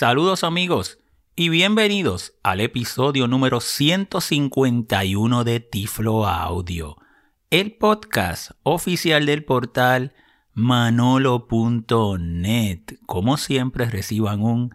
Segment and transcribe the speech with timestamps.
[0.00, 1.00] Saludos amigos
[1.34, 6.98] y bienvenidos al episodio número 151 de Tiflo Audio,
[7.50, 10.14] el podcast oficial del portal
[10.54, 11.40] manolo.net.
[13.06, 14.72] Como siempre reciban un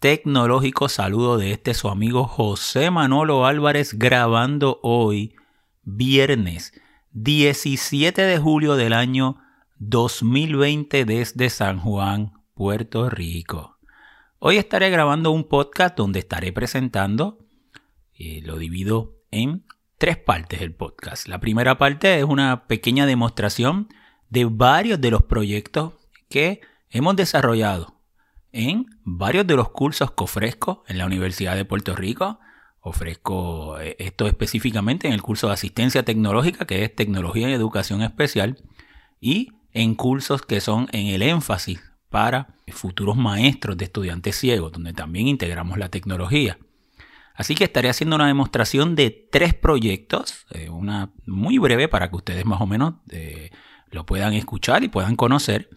[0.00, 5.36] tecnológico saludo de este su amigo José Manolo Álvarez grabando hoy
[5.84, 6.72] viernes
[7.12, 9.38] 17 de julio del año
[9.78, 13.75] 2020 desde San Juan, Puerto Rico.
[14.48, 17.44] Hoy estaré grabando un podcast donde estaré presentando,
[18.14, 19.64] y lo divido en
[19.98, 21.26] tres partes del podcast.
[21.26, 23.88] La primera parte es una pequeña demostración
[24.30, 25.94] de varios de los proyectos
[26.28, 28.00] que hemos desarrollado
[28.52, 32.38] en varios de los cursos que ofrezco en la Universidad de Puerto Rico.
[32.78, 38.00] Ofrezco eh, esto específicamente en el curso de asistencia tecnológica, que es tecnología y educación
[38.00, 38.62] especial,
[39.18, 44.92] y en cursos que son en el énfasis para futuros maestros de estudiantes ciegos, donde
[44.92, 46.58] también integramos la tecnología.
[47.34, 52.16] Así que estaré haciendo una demostración de tres proyectos, eh, una muy breve para que
[52.16, 53.50] ustedes más o menos eh,
[53.90, 55.68] lo puedan escuchar y puedan conocer.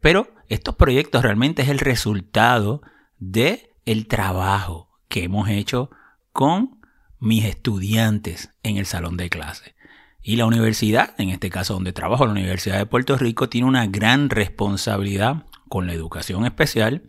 [0.00, 2.82] Pero estos proyectos realmente es el resultado
[3.18, 5.90] de el trabajo que hemos hecho
[6.32, 6.80] con
[7.18, 9.74] mis estudiantes en el salón de clase.
[10.22, 13.86] Y la universidad, en este caso donde trabajo, la Universidad de Puerto Rico, tiene una
[13.86, 17.02] gran responsabilidad con la educación especial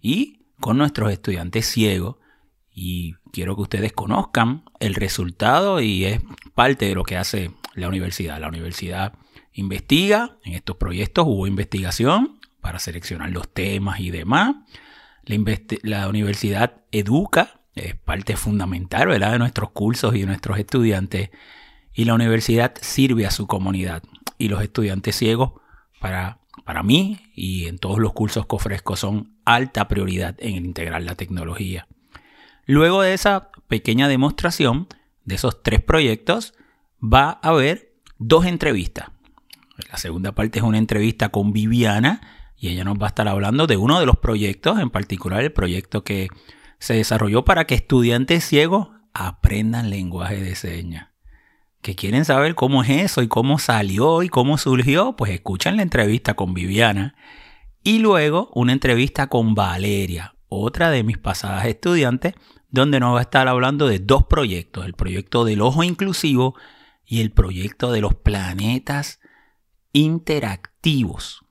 [0.00, 2.16] y con nuestros estudiantes ciegos.
[2.72, 6.20] Y quiero que ustedes conozcan el resultado y es
[6.54, 8.40] parte de lo que hace la universidad.
[8.40, 9.14] La universidad
[9.52, 14.56] investiga, en estos proyectos hubo investigación para seleccionar los temas y demás.
[15.82, 19.32] La, universidad educa, es parte fundamental ¿verdad?
[19.32, 21.30] de nuestros cursos y de nuestros estudiantes
[21.94, 24.02] y la universidad sirve a su comunidad
[24.36, 25.52] y los estudiantes ciegos
[26.00, 31.02] para, para mí y en todos los cursos que ofrezco son alta prioridad en integrar
[31.02, 31.86] la tecnología.
[32.66, 34.88] Luego de esa pequeña demostración
[35.24, 36.54] de esos tres proyectos
[37.02, 39.10] va a haber dos entrevistas.
[39.90, 42.20] La segunda parte es una entrevista con Viviana
[42.56, 45.52] y ella nos va a estar hablando de uno de los proyectos, en particular el
[45.52, 46.28] proyecto que
[46.78, 51.13] se desarrolló para que estudiantes ciegos aprendan lenguaje de señas
[51.84, 55.82] que quieren saber cómo es eso y cómo salió y cómo surgió, pues escuchan la
[55.82, 57.14] entrevista con Viviana
[57.82, 62.32] y luego una entrevista con Valeria, otra de mis pasadas estudiantes,
[62.70, 66.54] donde nos va a estar hablando de dos proyectos, el proyecto del ojo inclusivo
[67.04, 69.20] y el proyecto de los planetas
[69.92, 71.44] interactivos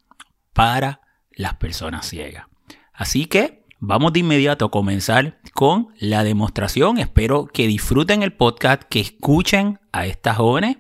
[0.52, 2.48] para las personas ciegas.
[2.92, 7.00] Así que Vamos de inmediato a comenzar con la demostración.
[7.00, 10.78] Espero que disfruten el podcast, que escuchen a estas jóvenes.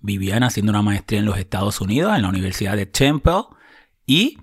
[0.00, 3.42] Viviana haciendo una maestría en los Estados Unidos, en la Universidad de Temple.
[4.06, 4.38] Y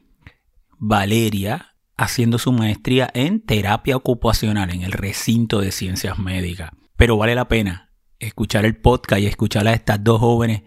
[0.77, 6.69] Valeria haciendo su maestría en terapia ocupacional en el recinto de ciencias médicas.
[6.97, 7.89] Pero vale la pena
[8.19, 10.61] escuchar el podcast y escuchar a estas dos jóvenes,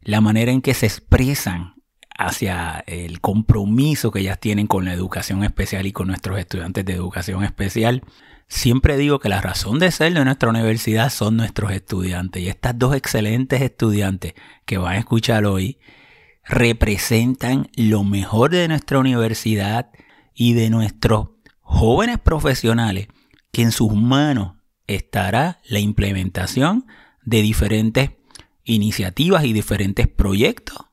[0.00, 1.77] la manera en que se expresan
[2.18, 6.92] hacia el compromiso que ellas tienen con la educación especial y con nuestros estudiantes de
[6.92, 8.02] educación especial.
[8.48, 12.76] Siempre digo que la razón de ser de nuestra universidad son nuestros estudiantes y estas
[12.76, 14.34] dos excelentes estudiantes
[14.66, 15.78] que van a escuchar hoy
[16.44, 19.90] representan lo mejor de nuestra universidad
[20.34, 21.28] y de nuestros
[21.60, 23.06] jóvenes profesionales
[23.52, 24.54] que en sus manos
[24.88, 26.86] estará la implementación
[27.22, 28.10] de diferentes
[28.64, 30.87] iniciativas y diferentes proyectos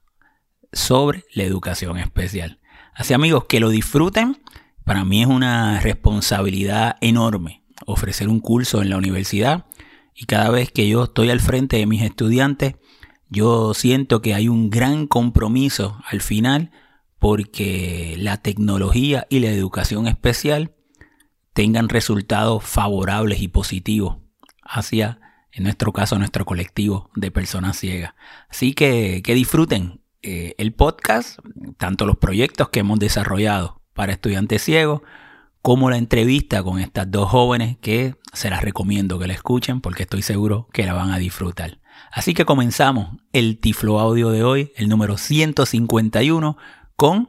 [0.75, 2.59] sobre la educación especial.
[2.93, 4.37] Así amigos, que lo disfruten.
[4.83, 9.65] Para mí es una responsabilidad enorme ofrecer un curso en la universidad
[10.13, 12.75] y cada vez que yo estoy al frente de mis estudiantes,
[13.29, 16.71] yo siento que hay un gran compromiso al final
[17.19, 20.73] porque la tecnología y la educación especial
[21.53, 24.17] tengan resultados favorables y positivos
[24.61, 25.19] hacia,
[25.51, 28.13] en nuestro caso, nuestro colectivo de personas ciegas.
[28.49, 31.37] Así que que disfruten eh, el podcast,
[31.77, 35.01] tanto los proyectos que hemos desarrollado para estudiantes ciegos,
[35.61, 40.01] como la entrevista con estas dos jóvenes que se las recomiendo que la escuchen porque
[40.01, 41.79] estoy seguro que la van a disfrutar.
[42.11, 46.57] Así que comenzamos el Tiflo Audio de hoy, el número 151,
[46.95, 47.27] con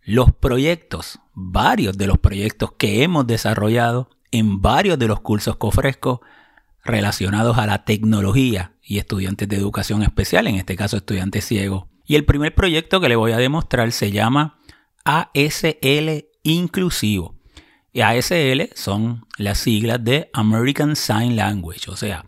[0.00, 5.66] los proyectos, varios de los proyectos que hemos desarrollado en varios de los cursos que
[5.66, 6.22] ofrezco
[6.84, 12.16] relacionados a la tecnología y estudiantes de educación especial, en este caso estudiantes ciegos y
[12.16, 14.58] el primer proyecto que le voy a demostrar se llama
[15.04, 17.38] ASL Inclusivo.
[17.94, 22.26] ASL son las siglas de American Sign Language, o sea,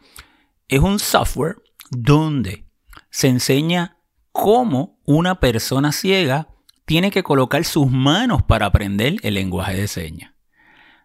[0.68, 1.56] es un software
[1.90, 2.64] donde
[3.10, 3.96] se enseña
[4.30, 6.46] cómo una persona ciega
[6.84, 10.32] tiene que colocar sus manos para aprender el lenguaje de señas.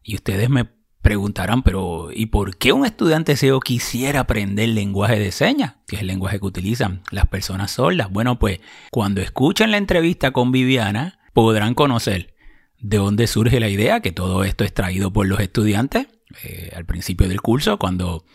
[0.04, 0.66] Y ustedes me
[1.08, 5.76] preguntarán, pero ¿y por qué un estudiante ciego quisiera aprender lenguaje de señas?
[5.88, 8.12] Que es el lenguaje que utilizan las personas sordas.
[8.12, 8.60] Bueno, pues
[8.92, 12.36] cuando escuchen la entrevista con Viviana, podrán conocer
[12.82, 16.08] de dónde surge la idea, que todo esto es traído por los estudiantes
[16.44, 18.26] eh, al principio del curso, cuando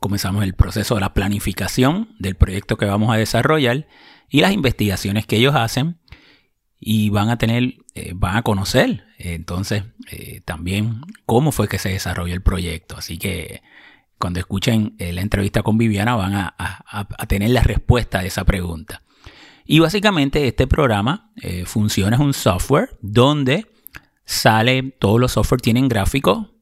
[0.00, 3.88] comenzamos el proceso de la planificación del proyecto que vamos a desarrollar
[4.30, 5.98] y las investigaciones que ellos hacen
[6.80, 11.90] y van a tener, eh, van a conocer entonces eh, también cómo fue que se
[11.90, 12.96] desarrolló el proyecto.
[12.96, 13.62] Así que
[14.18, 19.02] cuando escuchen la entrevista con Viviana van a, tener la respuesta a esa pregunta.
[19.64, 21.32] Y básicamente este programa
[21.64, 23.66] funciona, es un software donde
[24.24, 26.52] sale, todos los software tienen gráficos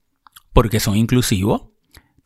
[0.53, 1.63] porque son inclusivos.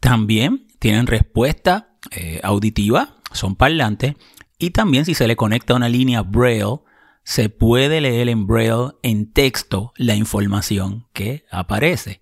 [0.01, 4.15] También tienen respuesta eh, auditiva, son parlantes.
[4.59, 6.81] Y también si se le conecta una línea Braille,
[7.25, 12.21] se puede leer en Braille en texto la información que aparece.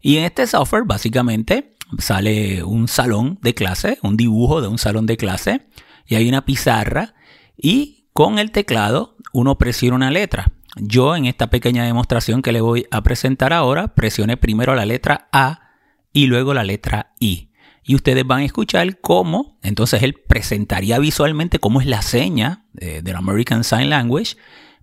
[0.00, 5.06] Y en este software básicamente sale un salón de clase, un dibujo de un salón
[5.06, 5.66] de clase,
[6.06, 7.14] y hay una pizarra
[7.56, 10.52] y con el teclado uno presiona una letra.
[10.76, 15.28] Yo en esta pequeña demostración que le voy a presentar ahora, presioné primero la letra
[15.32, 15.72] A
[16.12, 17.47] y luego la letra I.
[17.88, 23.16] Y ustedes van a escuchar cómo, entonces él presentaría visualmente cómo es la seña del
[23.16, 24.36] American Sign Language,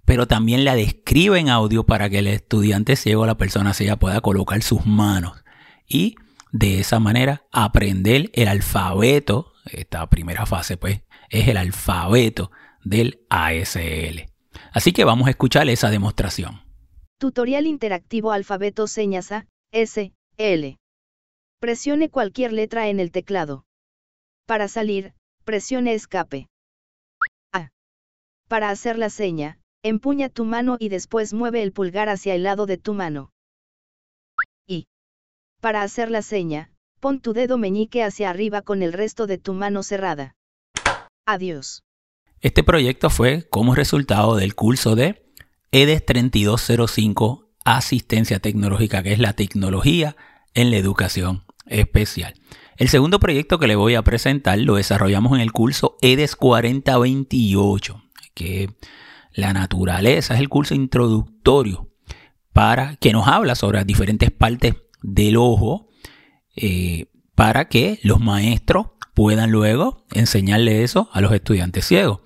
[0.05, 3.97] pero también la describe en audio para que el estudiante ciego o la persona ciega
[3.97, 5.43] pueda colocar sus manos.
[5.87, 6.15] Y
[6.51, 12.49] de esa manera aprender el alfabeto, esta primera fase pues es el alfabeto
[12.83, 14.31] del ASL.
[14.71, 16.63] Así que vamos a escuchar esa demostración.
[17.19, 20.79] Tutorial interactivo alfabeto señas A, S, L.
[21.59, 23.65] Presione cualquier letra en el teclado.
[24.45, 25.13] Para salir,
[25.45, 26.47] presione escape.
[27.53, 27.69] A.
[28.47, 32.65] Para hacer la seña, empuña tu mano y después mueve el pulgar hacia el lado
[32.65, 33.31] de tu mano.
[34.67, 34.87] Y.
[35.61, 39.53] Para hacer la seña, pon tu dedo meñique hacia arriba con el resto de tu
[39.53, 40.35] mano cerrada.
[41.25, 41.83] Adiós.
[42.41, 45.25] Este proyecto fue como resultado del curso de
[45.71, 50.15] EDES 3205 Asistencia Tecnológica, que es la tecnología
[50.53, 52.33] en la educación especial.
[52.77, 58.03] El segundo proyecto que le voy a presentar lo desarrollamos en el curso EDES 4028,
[58.33, 58.69] que
[59.33, 61.89] la naturaleza es el curso introductorio
[62.53, 65.89] para que nos habla sobre las diferentes partes del ojo
[66.55, 72.19] eh, para que los maestros puedan luego enseñarle eso a los estudiantes ciegos.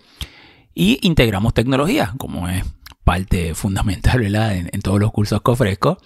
[0.74, 2.64] Y integramos tecnología, como es
[3.04, 5.98] parte fundamental En, en, todos los cursos que ofrezco.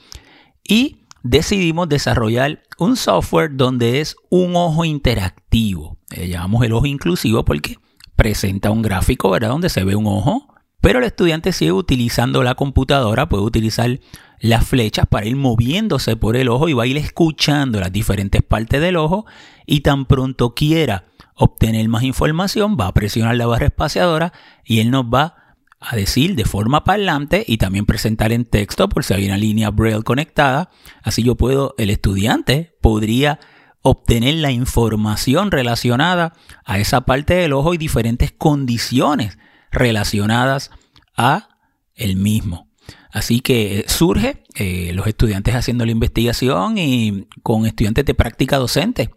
[0.63, 5.97] Y decidimos desarrollar un software donde es un ojo interactivo.
[6.15, 7.77] Le llamamos el ojo inclusivo porque
[8.15, 9.49] presenta un gráfico, ¿verdad?
[9.49, 10.47] Donde se ve un ojo.
[10.81, 13.99] Pero el estudiante sigue utilizando la computadora, puede utilizar
[14.41, 18.43] las flechas para ir moviéndose por el ojo y va a ir escuchando las diferentes
[18.43, 19.25] partes del ojo
[19.65, 21.05] y tan pronto quiera
[21.35, 24.33] obtener más información, va a presionar la barra espaciadora
[24.65, 25.43] y él nos va
[25.83, 29.69] a decir de forma parlante y también presentar en texto por si hay una línea
[29.69, 30.69] Braille conectada.
[31.01, 33.39] Así yo puedo, el estudiante podría
[33.81, 36.33] obtener la información relacionada
[36.65, 39.38] a esa parte del ojo y diferentes condiciones
[39.71, 40.71] relacionadas
[41.18, 41.50] a
[41.95, 42.69] el mismo.
[43.12, 49.11] Así que surge eh, los estudiantes haciendo la investigación y con estudiantes de práctica docente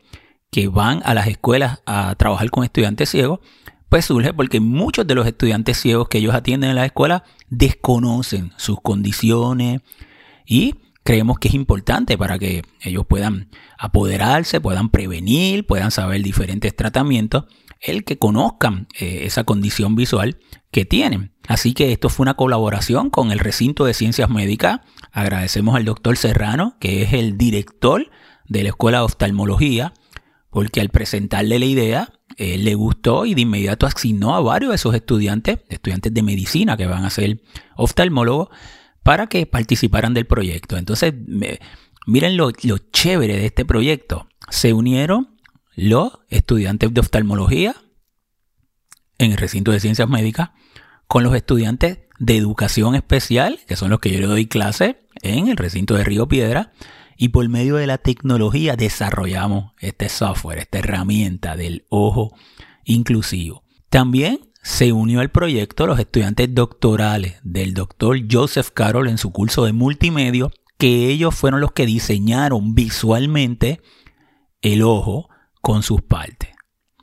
[0.51, 3.41] que van a las escuelas a trabajar con estudiantes ciegos,
[3.89, 8.53] pues surge porque muchos de los estudiantes ciegos que ellos atienden en la escuela desconocen
[8.57, 9.81] sus condiciones
[10.45, 10.75] y
[11.07, 17.45] creemos que es importante para que ellos puedan apoderarse, puedan prevenir, puedan saber diferentes tratamientos,
[17.81, 20.39] el que conozcan eh, esa condición visual
[20.73, 21.33] que tienen.
[21.47, 24.81] Así que esto fue una colaboración con el recinto de ciencias médicas.
[25.13, 28.11] Agradecemos al doctor Serrano, que es el director
[28.49, 29.95] de la Escuela de Oftalmología,
[30.51, 34.95] porque al presentarle la idea, le gustó y de inmediato asignó a varios de esos
[34.95, 37.43] estudiantes, estudiantes de medicina que van a ser
[37.77, 38.49] oftalmólogos,
[39.03, 40.77] para que participaran del proyecto.
[40.77, 41.15] Entonces,
[42.07, 44.29] miren lo, lo chévere de este proyecto.
[44.51, 45.37] Se unieron
[45.77, 47.77] los estudiantes de oftalmología
[49.19, 50.51] en el recinto de ciencias médicas
[51.07, 55.49] con los estudiantes de educación especial, que son los que yo le doy clase en
[55.49, 56.73] el recinto de Río Piedra,
[57.17, 62.35] y por medio de la tecnología desarrollamos este software, esta herramienta del ojo
[62.85, 63.65] inclusivo.
[63.89, 69.65] También se unió al proyecto los estudiantes doctorales del doctor Joseph Carroll en su curso
[69.65, 73.81] de multimedia, que ellos fueron los que diseñaron visualmente
[74.61, 75.29] el ojo
[75.63, 76.51] con sus partes.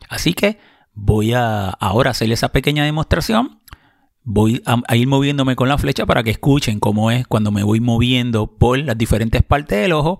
[0.09, 0.59] Así que
[0.93, 3.61] voy a ahora hacer esa pequeña demostración
[4.23, 7.79] voy a, ir moviéndome con la flecha para que escuchen cómo es cuando me voy
[7.79, 10.19] moviendo por las diferentes partes del ojo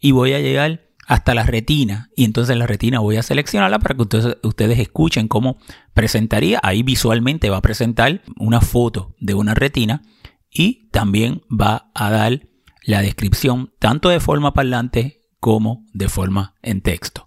[0.00, 3.94] y voy a llegar hasta la retina y entonces la retina voy a seleccionarla para
[3.94, 5.58] que ustedes, ustedes escuchen cómo
[5.94, 6.58] presentaría.
[6.62, 10.02] Ahí visualmente va a presentar una foto de una retina
[10.50, 12.48] y también va a dar
[12.84, 17.26] la descripción tanto de forma parlante como de forma en texto.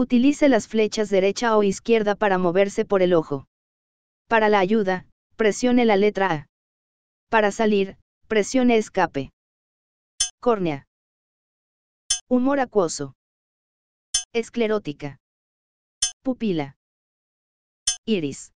[0.00, 3.48] Utilice las flechas derecha o izquierda para moverse por el ojo.
[4.28, 6.46] Para la ayuda, presione la letra A.
[7.28, 7.96] Para salir,
[8.28, 9.32] presione escape.
[10.40, 10.86] Córnea.
[12.28, 13.16] Humor acuoso.
[14.32, 15.18] Esclerótica.
[16.22, 16.76] Pupila.
[18.06, 18.52] Iris.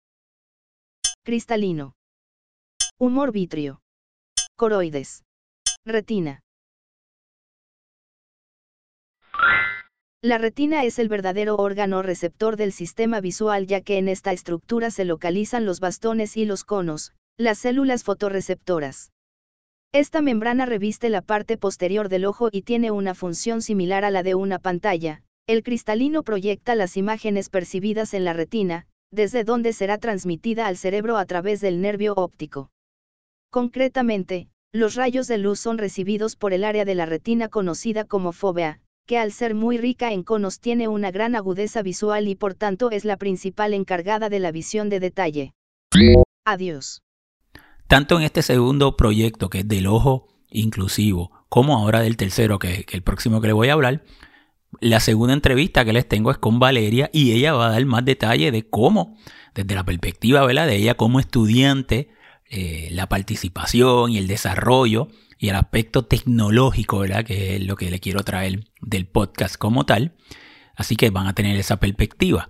[1.23, 1.93] Cristalino.
[2.99, 3.79] Humor vitrio.
[4.57, 5.23] Coroides.
[5.85, 6.41] Retina.
[10.21, 14.91] La retina es el verdadero órgano receptor del sistema visual ya que en esta estructura
[14.91, 19.13] se localizan los bastones y los conos, las células fotorreceptoras.
[19.93, 24.21] Esta membrana reviste la parte posterior del ojo y tiene una función similar a la
[24.21, 25.23] de una pantalla.
[25.47, 31.15] El cristalino proyecta las imágenes percibidas en la retina, desde donde será transmitida al cerebro
[31.15, 32.71] a través del nervio óptico.
[33.51, 38.33] Concretamente, los rayos de luz son recibidos por el área de la retina conocida como
[38.33, 42.53] fóvea, que al ser muy rica en conos tiene una gran agudeza visual y por
[42.53, 45.55] tanto es la principal encargada de la visión de detalle.
[46.45, 47.01] Adiós.
[47.87, 52.85] Tanto en este segundo proyecto, que es del ojo inclusivo, como ahora del tercero, que,
[52.87, 54.03] es el próximo que le voy a hablar,
[54.79, 58.05] la segunda entrevista que les tengo es con Valeria y ella va a dar más
[58.05, 59.17] detalle de cómo,
[59.55, 62.11] desde la perspectiva de ella como estudiante,
[62.51, 65.07] eh, la participación y el desarrollo
[65.39, 67.25] y el aspecto tecnológico, ¿verdad?
[67.25, 70.15] Que es lo que le quiero traer del podcast como tal.
[70.75, 72.49] Así que van a tener esa perspectiva.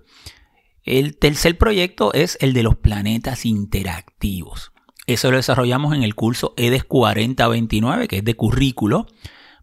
[0.83, 4.71] El tercer proyecto es el de los planetas interactivos.
[5.05, 9.05] Eso lo desarrollamos en el curso EDES 4029, que es de currículo,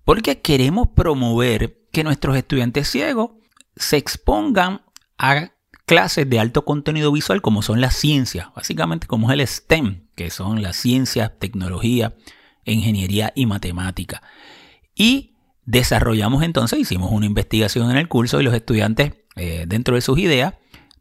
[0.05, 3.31] porque queremos promover que nuestros estudiantes ciegos
[3.75, 4.83] se expongan
[5.19, 5.53] a
[5.85, 10.31] clases de alto contenido visual como son las ciencias, básicamente como es el STEM, que
[10.31, 12.15] son las ciencias, tecnología,
[12.73, 14.23] ingeniería y matemática.
[14.95, 20.01] Y desarrollamos entonces, hicimos una investigación en el curso y los estudiantes, eh, dentro de
[20.01, 20.55] sus ideas,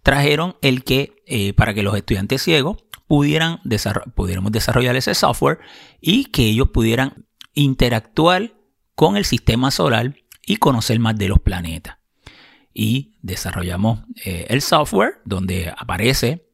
[0.03, 3.59] trajeron el que eh, para que los estudiantes ciegos pudieran
[4.15, 5.59] pudiéramos desarrollar ese software
[6.01, 8.53] y que ellos pudieran interactuar
[8.95, 11.97] con el sistema solar y conocer más de los planetas.
[12.73, 16.49] Y desarrollamos eh, el software donde aparece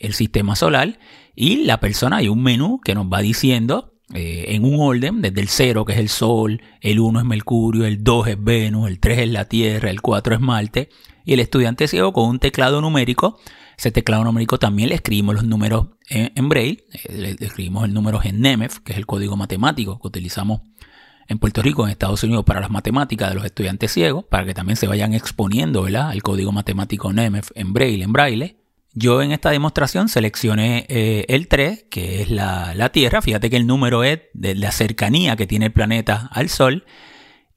[0.00, 0.98] el sistema solar
[1.34, 5.40] y la persona, hay un menú que nos va diciendo eh, en un orden, desde
[5.40, 9.00] el 0 que es el Sol, el 1 es Mercurio, el 2 es Venus, el
[9.00, 10.88] 3 es la Tierra, el 4 es Marte,
[11.24, 13.38] y el estudiante ciego con un teclado numérico,
[13.76, 18.20] ese teclado numérico también le escribimos los números en, Braille, eh, le, escribimos el número
[18.22, 20.60] en NEMEF, que es el código matemático que utilizamos
[21.28, 24.54] en Puerto Rico, en Estados Unidos, para las matemáticas de los estudiantes ciegos, para que
[24.54, 26.12] también se vayan exponiendo ¿verdad?
[26.12, 28.56] el código matemático NEMEF en Braille, en Braille.
[28.98, 33.20] Yo en esta demostración seleccioné eh, el 3, que es la, Tierra.
[33.20, 36.86] Fíjate que el número es de la cercanía que tiene el planeta al Sol.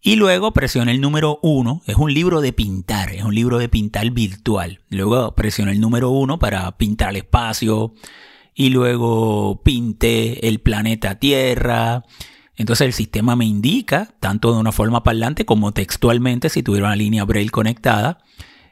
[0.02, 1.84] Y luego presioné el número 1.
[1.88, 4.82] Es un libro de pintar, es un libro de pintar virtual.
[4.90, 7.94] Luego presioné el número 1 para pintar el espacio.
[8.54, 12.04] Y luego pinté el planeta Tierra.
[12.58, 16.98] Entonces el sistema me indica, tanto de una forma parlante como textualmente, si tuviera una
[16.98, 18.18] línea Braille conectada,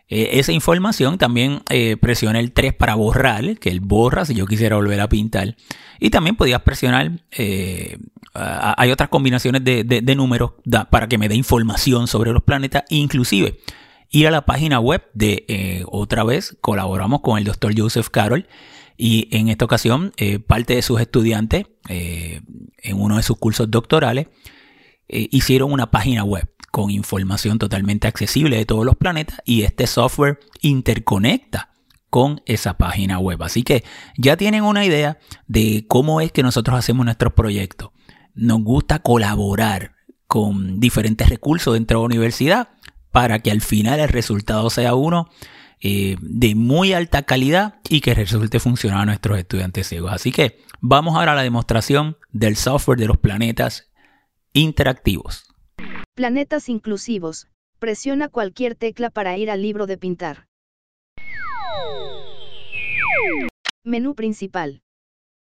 [0.10, 4.46] eh, esa información también eh, presiona el 3 para borrar, que él borra si yo
[4.46, 5.56] quisiera volver a pintar.
[6.00, 7.98] Y también podías presionar, eh,
[8.34, 10.52] hay otras combinaciones de, números
[10.92, 13.60] para que me dé información sobre los planetas, inclusive
[14.12, 18.48] ir a la página web de, otra vez, colaboramos con el doctor Joseph Carroll.
[18.96, 20.14] Y en esta ocasión,
[20.46, 24.28] parte de sus estudiantes, en uno de sus cursos doctorales,
[25.08, 30.38] hicieron una página web con información totalmente accesible de todos los planetas y este software
[30.62, 31.72] interconecta
[32.12, 33.42] con esa página web.
[33.42, 33.84] Así que
[34.16, 35.18] ya tienen una idea
[35.48, 37.90] de cómo es que nosotros hacemos nuestros proyectos.
[38.36, 39.96] Nos gusta colaborar
[40.28, 42.70] con diferentes recursos dentro de la universidad
[43.12, 45.32] para que al final el resultado sea uno
[45.82, 50.14] eh, de muy alta calidad y que resulte funcionar a nuestros estudiantes ciegos.
[50.14, 53.90] Así que vamos ahora a la demostración del software de los planetas
[54.54, 55.47] interactivos.
[56.18, 57.48] Planetas inclusivos.
[57.78, 60.48] Presiona cualquier tecla para ir al libro de pintar.
[63.84, 64.82] Menú principal.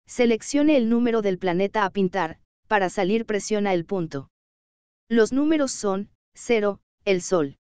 [0.06, 2.38] Seleccione el número del planeta a pintar,
[2.68, 4.30] para salir presiona el punto.
[5.08, 7.56] Los números son, 0, el Sol.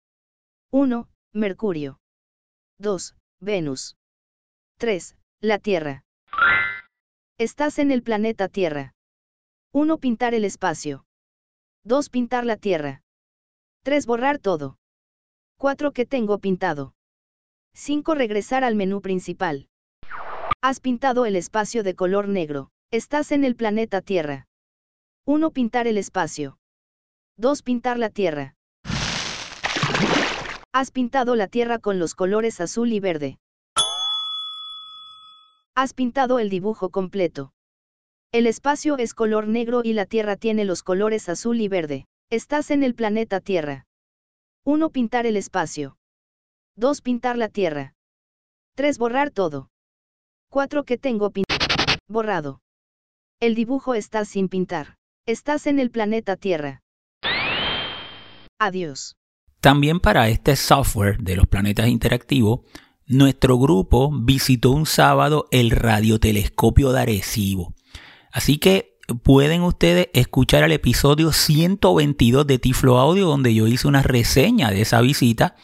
[0.73, 1.99] 1, Mercurio.
[2.79, 3.99] 2, Venus.
[4.79, 5.19] 3.
[5.43, 6.03] La Tierra.
[7.37, 8.95] Estás en el planeta Tierra.
[9.75, 9.99] 1.
[9.99, 11.05] Pintar el espacio.
[11.87, 12.11] 2.
[12.11, 13.05] Pintar la Tierra.
[13.85, 14.07] 3.
[14.07, 14.76] Borrar todo.
[15.57, 15.93] 4.
[15.93, 16.95] Que tengo pintado.
[17.75, 18.16] 5.
[18.16, 19.69] Regresar al menú principal.
[20.61, 22.71] Has pintado el espacio de color negro.
[22.90, 24.49] Estás en el planeta Tierra.
[25.26, 25.52] 1.
[25.52, 26.59] Pintar el espacio.
[27.37, 27.62] 2.
[27.62, 28.57] Pintar la Tierra.
[30.73, 33.38] Has pintado la Tierra con los colores azul y verde.
[35.76, 37.52] Has pintado el dibujo completo.
[38.37, 42.05] El espacio es color negro y la Tierra tiene los colores azul y verde.
[42.31, 43.87] Estás en el planeta Tierra.
[44.66, 44.90] 1.
[44.90, 45.97] Pintar el espacio.
[46.76, 47.00] 2.
[47.00, 47.95] Pintar la Tierra.
[48.75, 48.99] 3.
[48.99, 49.71] Borrar todo.
[50.50, 50.85] 4.
[50.85, 51.33] Que tengo.
[52.11, 52.61] Borrado.
[53.40, 54.97] El dibujo está sin pintar.
[55.26, 56.83] Estás en el planeta Tierra.
[58.61, 59.16] Adiós.
[59.62, 62.61] También para este software de los planetas interactivos,
[63.07, 67.73] nuestro grupo visitó un sábado el radiotelescopio de Arecibo.
[68.37, 74.02] Así que pueden ustedes escuchar el episodio 122 de Tiflo Audio donde yo hice una
[74.02, 75.57] reseña de esa visita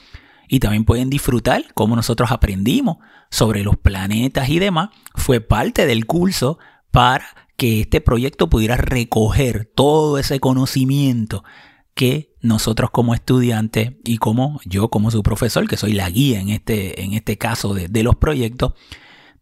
[0.49, 2.97] y también pueden disfrutar cómo nosotros aprendimos
[3.31, 4.88] sobre los planetas y demás.
[5.14, 6.59] Fue parte del curso
[6.91, 7.26] para
[7.59, 11.45] que este proyecto pudiera recoger todo ese conocimiento
[11.93, 16.49] que nosotros como estudiantes y como yo como su profesor, que soy la guía en
[16.49, 18.73] este, en este caso de, los proyectos,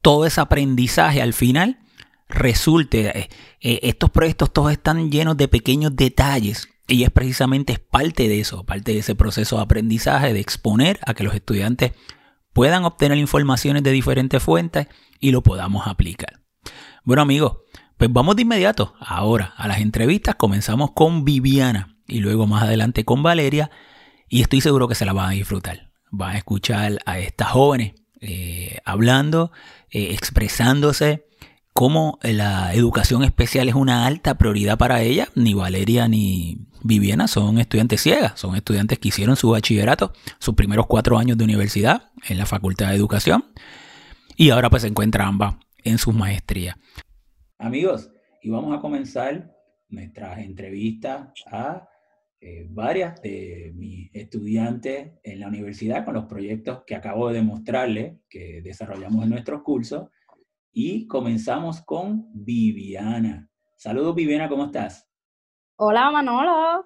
[0.03, 1.79] todo ese aprendizaje al final
[2.31, 3.29] resulte, eh,
[3.61, 8.65] eh, estos proyectos todos están llenos de pequeños detalles y es precisamente parte de eso,
[8.65, 11.93] parte de ese proceso de aprendizaje, de exponer a que los estudiantes
[12.53, 14.89] puedan obtener informaciones de diferentes fuentes
[15.21, 16.41] y lo podamos aplicar.
[17.05, 17.59] Bueno amigos,
[17.97, 20.35] pues vamos de inmediato ahora a las entrevistas.
[20.35, 23.71] Comenzamos con Viviana y luego más adelante con Valeria
[24.29, 25.91] y estoy seguro que se la van a disfrutar.
[26.11, 29.53] Van a escuchar a estas jóvenes eh, hablando,
[29.91, 31.30] expresándose,
[31.73, 35.29] cómo la educación especial es una alta prioridad para ellas.
[35.35, 40.87] Ni Valeria ni Viviana son estudiantes ciegas, son estudiantes que hicieron su bachillerato, sus primeros
[40.87, 43.45] cuatro años de universidad en la Facultad de Educación
[44.37, 46.77] y ahora pues se encuentran ambas en sus maestrías.
[47.59, 48.11] Amigos,
[48.43, 49.55] y vamos a comenzar
[49.91, 51.87] nuestras entrevistas a
[52.41, 58.17] eh, varias de mis estudiantes en la universidad con los proyectos que acabo de demostrarles
[58.31, 60.09] que desarrollamos en nuestros cursos.
[60.73, 63.49] Y comenzamos con Viviana.
[63.77, 65.09] Saludos Viviana, ¿cómo estás?
[65.77, 66.85] Hola Manolo.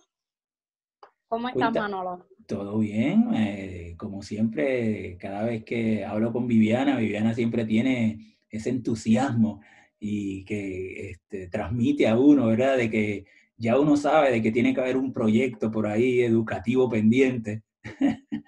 [1.29, 2.27] ¿Cómo estás Manolo?
[2.47, 3.35] Todo bien.
[3.35, 9.61] Eh, como siempre, cada vez que hablo con Viviana, Viviana siempre tiene ese entusiasmo
[9.99, 12.79] y que este, transmite a uno, ¿verdad?
[12.79, 16.88] De que ya uno sabe de que tiene que haber un proyecto por ahí educativo
[16.88, 17.64] pendiente.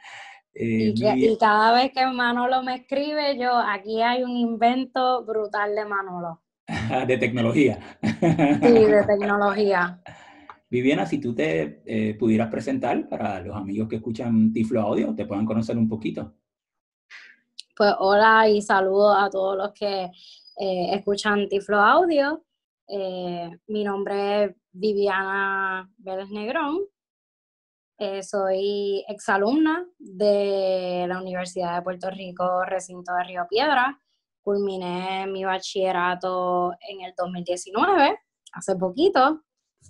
[0.59, 5.85] Eh, y, cada vez que Manolo me escribe, yo, aquí hay un invento brutal de
[5.85, 6.40] Manolo.
[7.07, 7.79] de tecnología.
[8.03, 10.01] sí, de tecnología.
[10.71, 15.27] Viviana, si tú te eh, pudieras presentar para los amigos que escuchan Tiflo Audio, te
[15.27, 16.33] puedan conocer un poquito.
[17.77, 22.42] Pues hola y saludos a todos los que eh, escuchan Tiflo Audio.
[23.69, 26.79] mi nombre es Viviana Vélez Negrón.
[27.98, 33.98] Eh, soy exalumna de la Universidad de Puerto Rico, recinto de Río Piedra.
[34.42, 38.18] Culminé mi bachillerato en el 2019,
[38.52, 39.42] hace poquito.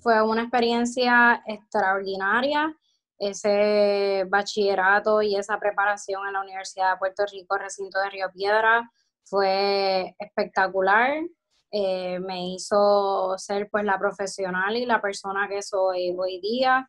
[0.03, 2.73] Fue una experiencia extraordinaria.
[3.19, 8.89] Ese bachillerato y esa preparación en la Universidad de Puerto Rico, recinto de Río Piedra,
[9.25, 11.25] fue espectacular.
[11.73, 16.89] Eh, me hizo ser pues la profesional y la persona que soy hoy día.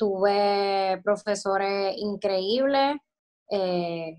[0.00, 2.96] Tuve profesores increíbles,
[3.50, 4.16] eh,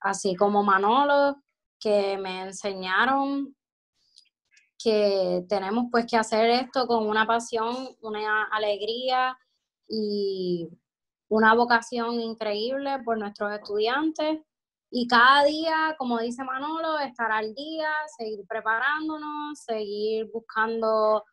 [0.00, 1.42] así como Manolo,
[1.80, 3.56] que me enseñaron
[4.78, 9.34] que tenemos pues que hacer esto con una pasión, una alegría
[9.88, 10.68] y
[11.28, 14.38] una vocación increíble por nuestros estudiantes.
[14.90, 21.24] Y cada día, como dice Manolo, estar al día, seguir preparándonos, seguir buscando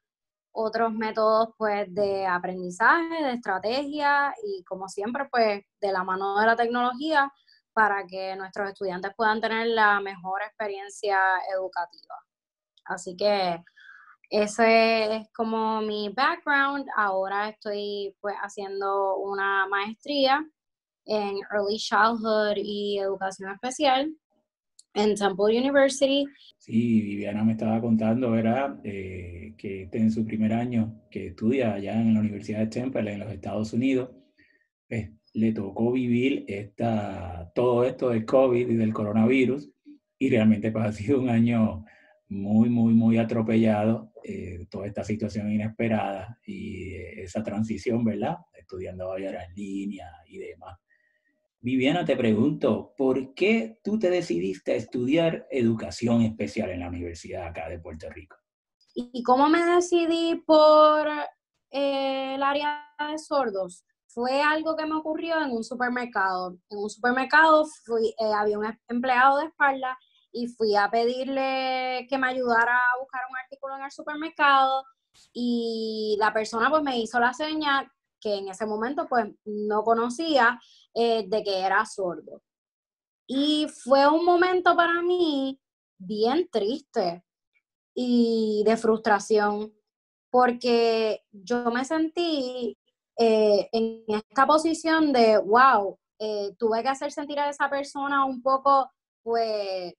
[0.52, 6.46] otros métodos pues de aprendizaje, de estrategia y como siempre pues de la mano de
[6.46, 7.32] la tecnología
[7.74, 11.18] para que nuestros estudiantes puedan tener la mejor experiencia
[11.56, 12.16] educativa.
[12.86, 13.64] Así que
[14.30, 16.86] ese es como mi background.
[16.96, 20.46] Ahora estoy pues haciendo una maestría
[21.06, 24.12] en Early Childhood y Educación Especial
[25.04, 26.26] en Temple University.
[26.58, 28.80] Sí, Viviana me estaba contando, ¿verdad?
[28.84, 33.12] Eh, que este en su primer año que estudia allá en la Universidad de Temple
[33.12, 34.12] en los Estados Unidos,
[34.88, 39.70] pues, le tocó vivir esta, todo esto del COVID y del coronavirus
[40.18, 41.86] Y realmente pues, ha sido un año
[42.30, 48.38] muy, muy, muy atropellado, eh, toda esta situación inesperada y esa transición, ¿verdad?
[48.54, 50.78] Estudiando ahora en línea y demás.
[51.62, 57.48] Viviana, te pregunto, ¿por qué tú te decidiste a estudiar educación especial en la universidad
[57.48, 58.38] acá de Puerto Rico?
[58.96, 61.08] ¿Y cómo me decidí por
[61.72, 63.84] eh, el área de sordos?
[64.08, 66.58] Fue algo que me ocurrió en un supermercado.
[66.70, 69.98] En un supermercado eh, había un empleado de espalda
[70.32, 74.86] y fui a pedirle que me ayudara a buscar un artículo en el supermercado
[75.34, 80.60] y la persona pues me hizo la señal que en ese momento pues no conocía
[81.02, 82.42] eh, de que era sordo.
[83.26, 85.58] Y fue un momento para mí
[85.98, 87.24] bien triste
[87.96, 89.74] y de frustración,
[90.30, 92.78] porque yo me sentí
[93.18, 98.42] eh, en esta posición de, wow, eh, tuve que hacer sentir a esa persona un
[98.42, 98.92] poco,
[99.24, 99.94] pues,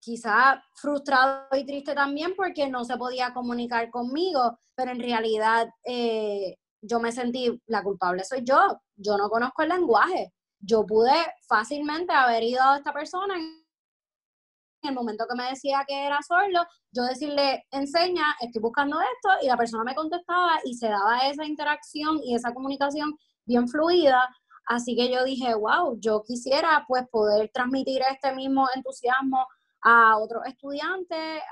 [0.00, 5.66] quizá frustrado y triste también porque no se podía comunicar conmigo, pero en realidad
[6.86, 10.32] yo me sentí, la culpable soy yo, yo no conozco el lenguaje.
[10.60, 11.12] Yo pude
[11.46, 13.64] fácilmente haber ido a esta persona en
[14.82, 19.46] el momento que me decía que era sordo, yo decirle, enseña, estoy buscando esto, y
[19.46, 23.16] la persona me contestaba y se daba esa interacción y esa comunicación
[23.46, 24.28] bien fluida.
[24.66, 29.46] Así que yo dije, wow, yo quisiera pues poder transmitir este mismo entusiasmo
[29.82, 31.42] a otros estudiantes,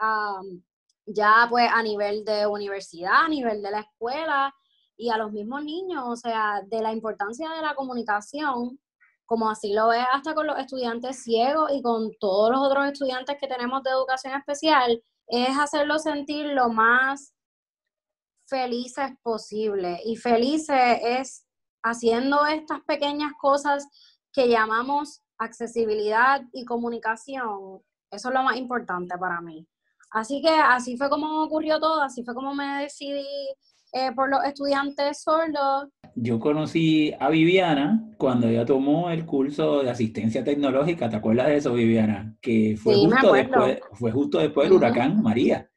[1.06, 4.54] ya pues a nivel de universidad, a nivel de la escuela,
[5.02, 8.78] y a los mismos niños, o sea, de la importancia de la comunicación,
[9.26, 13.36] como así lo es hasta con los estudiantes ciegos y con todos los otros estudiantes
[13.40, 17.34] que tenemos de educación especial, es hacerlos sentir lo más
[18.46, 19.98] felices posible.
[20.04, 21.46] Y felices es
[21.82, 23.88] haciendo estas pequeñas cosas
[24.32, 27.82] que llamamos accesibilidad y comunicación.
[28.08, 29.66] Eso es lo más importante para mí.
[30.12, 33.26] Así que así fue como ocurrió todo, así fue como me decidí
[33.92, 35.88] eh, por los estudiantes sordos.
[36.14, 41.56] Yo conocí a Viviana cuando ella tomó el curso de asistencia tecnológica, ¿te acuerdas de
[41.56, 42.34] eso, Viviana?
[42.40, 45.70] Que fue, justo, después, fue justo después del huracán María.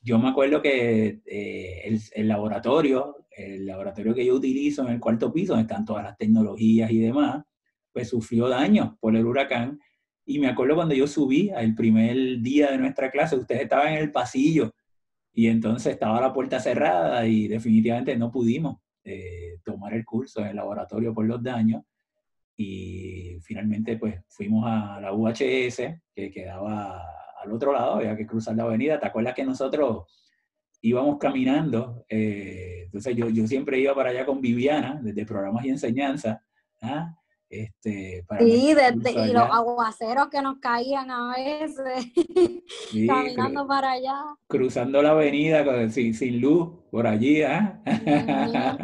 [0.00, 5.00] Yo me acuerdo que eh, el, el, laboratorio, el laboratorio que yo utilizo en el
[5.00, 7.44] cuarto piso, donde están todas las tecnologías y demás,
[7.92, 9.78] pues sufrió daños por el huracán.
[10.24, 13.98] Y me acuerdo cuando yo subí al primer día de nuestra clase, ustedes estaban en
[13.98, 14.72] el pasillo
[15.38, 20.46] y entonces estaba la puerta cerrada y definitivamente no pudimos eh, tomar el curso en
[20.46, 21.82] el laboratorio por los daños.
[22.56, 25.82] Y finalmente pues fuimos a la UHS,
[26.14, 27.04] que quedaba
[27.38, 28.98] al otro lado, había que cruzar la avenida.
[28.98, 30.06] ¿Te acuerdas que nosotros
[30.80, 32.06] íbamos caminando?
[32.08, 36.42] Eh, entonces yo, yo siempre iba para allá con Viviana, desde programas y enseñanza.
[36.80, 37.14] ¿ah?
[37.48, 38.74] Este, sí,
[39.14, 42.06] y los aguaceros que nos caían a veces,
[43.08, 44.20] caminando para allá.
[44.48, 47.80] Cruzando la avenida sin, sin luz por allí, ¿ah?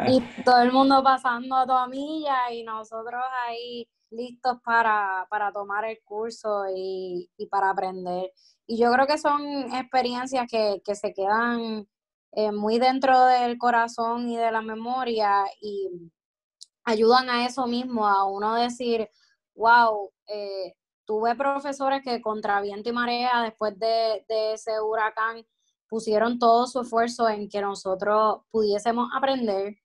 [0.08, 5.98] Y todo el mundo pasando a toda milla y nosotros ahí listos para, tomar el
[6.04, 8.30] curso y, para aprender.
[8.66, 9.42] Y yo creo que son
[9.74, 11.88] experiencias que, se quedan
[12.32, 15.88] eh, muy dentro del corazón y de la memoria y
[16.84, 19.08] ayudan a eso mismo, a uno decir,
[19.54, 25.46] wow, eh, tuve profesores que contra viento y marea, después de, ese huracán,
[25.88, 29.76] pusieron todo su esfuerzo en que nosotros pudiésemos aprender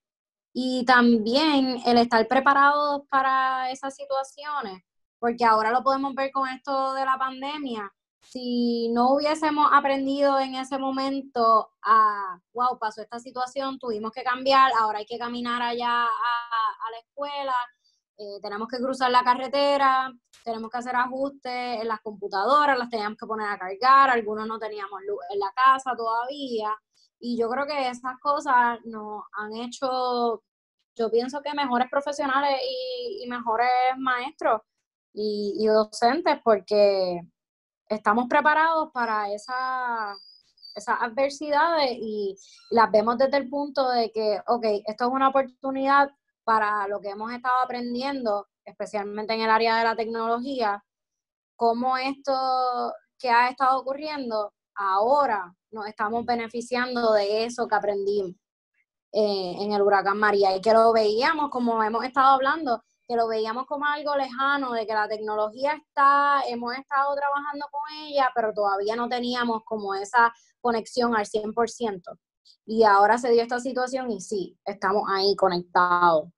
[0.53, 4.83] y también el estar preparados para esas situaciones,
[5.19, 7.91] porque ahora lo podemos ver con esto de la pandemia,
[8.30, 14.72] si no hubiésemos aprendido en ese momento a, wow, pasó esta situación, tuvimos que cambiar,
[14.78, 17.56] ahora hay que caminar allá a, la escuela,
[18.18, 20.12] eh, tenemos que cruzar la carretera,
[20.44, 24.60] tenemos que hacer ajustes en las computadoras, las teníamos que poner a cargar, algunos no
[24.60, 26.76] teníamos luz en la casa todavía,
[27.20, 30.44] y yo creo que esas cosas nos han hecho,
[30.96, 32.60] yo pienso que mejores profesionales
[33.22, 34.62] y, mejores maestros
[35.13, 37.22] y docentes, porque
[37.89, 40.15] estamos preparados para esa,
[40.76, 42.36] esas adversidades y
[42.69, 46.10] las vemos desde el punto de que, ok, esto es una oportunidad
[46.43, 50.84] para lo que hemos estado aprendiendo, especialmente en el área de la tecnología,
[51.56, 58.36] cómo esto que ha estado ocurriendo, ahora nos estamos beneficiando de eso que aprendimos
[59.12, 60.56] eh, en el huracán María.
[60.56, 64.86] Y que lo veíamos, como hemos estado hablando, que lo veíamos como algo lejano, de
[64.86, 70.34] que la tecnología está, hemos estado trabajando con ella, pero todavía no teníamos como esa
[70.60, 72.02] conexión al 100%.
[72.65, 76.30] Y ahora se dio esta situación y sí, estamos ahí conectados.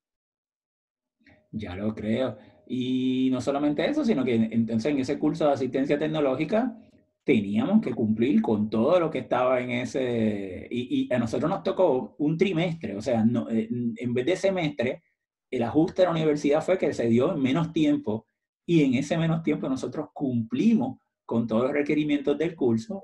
[1.51, 2.38] Ya lo creo.
[2.67, 6.77] Y no solamente eso, sino que entonces en ese curso de asistencia tecnológica
[7.23, 12.15] teníamos que cumplir con todo lo que estaba en ese, y, a nosotros nos tocó
[12.19, 15.03] un trimestre, o sea, no, eh, en vez de semestre,
[15.51, 18.27] el ajuste de la universidad fue que se dio en menos tiempo
[18.65, 23.03] y en ese menos tiempo nosotros cumplimos con todos los requerimientos del curso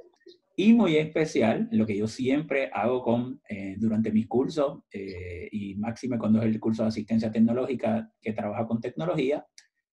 [0.57, 5.75] y muy especial, lo que yo siempre hago con, eh, durante mis cursos, eh, y
[5.75, 9.45] máxime cuando es el curso de asistencia tecnológica que trabaja con tecnología,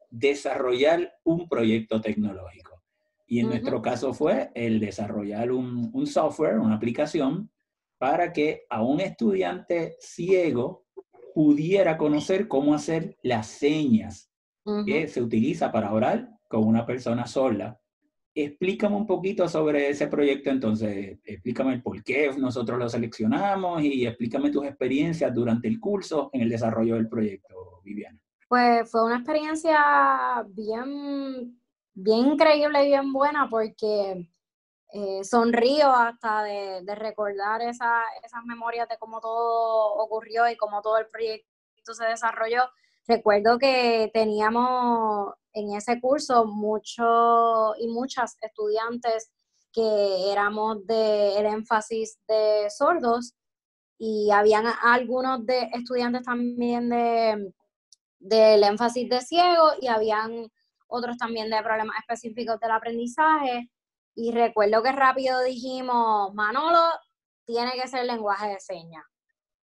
[0.09, 2.83] desarrollar un proyecto tecnológico.
[3.27, 7.51] Y en nuestro caso fue el desarrollar un, un, software, una aplicación,
[7.99, 10.87] para que a un estudiante ciego
[11.35, 14.31] pudiera conocer cómo hacer las señas
[14.87, 17.83] que se utiliza para orar con una persona sola
[18.35, 24.07] Explícame un poquito sobre ese proyecto entonces, explícame el por qué nosotros lo seleccionamos y
[24.07, 28.19] explícame tus experiencias durante el curso en el desarrollo del proyecto, Viviana.
[28.49, 29.79] Pues fue una experiencia
[30.49, 31.61] bien,
[31.93, 34.27] bien increíble y bien buena porque
[34.93, 41.07] eh, sonrío hasta de, recordar esas memorias de cómo todo ocurrió y cómo todo el
[41.07, 42.63] proyecto se desarrolló.
[43.07, 49.33] Recuerdo que teníamos en ese curso muchos y muchas estudiantes
[49.73, 53.35] que éramos del énfasis de sordos
[53.99, 57.53] y habían algunos de estudiantes también de
[58.19, 60.49] del énfasis de ciego y habían
[60.87, 63.69] otros también de problemas específicos del aprendizaje
[64.15, 66.81] y recuerdo que rápido dijimos Manolo
[67.45, 69.05] tiene que ser lenguaje de señas.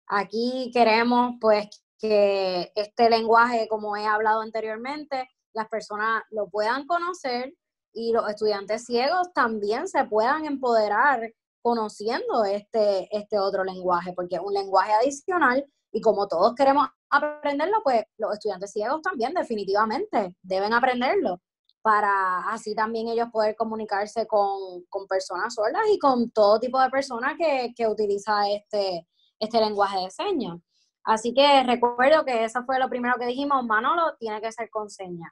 [0.06, 7.54] Aquí queremos pues que este lenguaje como he hablado anteriormente las personas lo puedan conocer
[7.92, 14.42] y los estudiantes ciegos también se puedan empoderar conociendo este, este otro lenguaje, porque es
[14.42, 20.74] un lenguaje adicional y como todos queremos aprenderlo, pues los estudiantes ciegos también definitivamente deben
[20.74, 21.40] aprenderlo
[21.84, 27.34] para así también ellos poder comunicarse con, personas sordas y con todo tipo de personas
[27.36, 29.06] que, que utiliza este,
[29.38, 30.58] este lenguaje de señas.
[31.04, 34.88] Así que recuerdo que eso fue lo primero que dijimos, Manolo tiene que ser con
[34.88, 35.30] señas.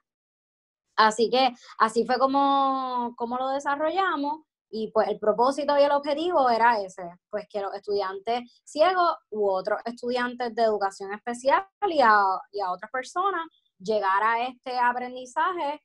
[0.95, 6.51] Así que así fue como, como lo desarrollamos y pues el propósito y el objetivo
[6.51, 12.23] era ese, pues que los estudiantes ciegos u otros estudiantes de educación especial y a,
[12.53, 13.47] y a otras personas
[13.79, 15.81] llegar a este aprendizaje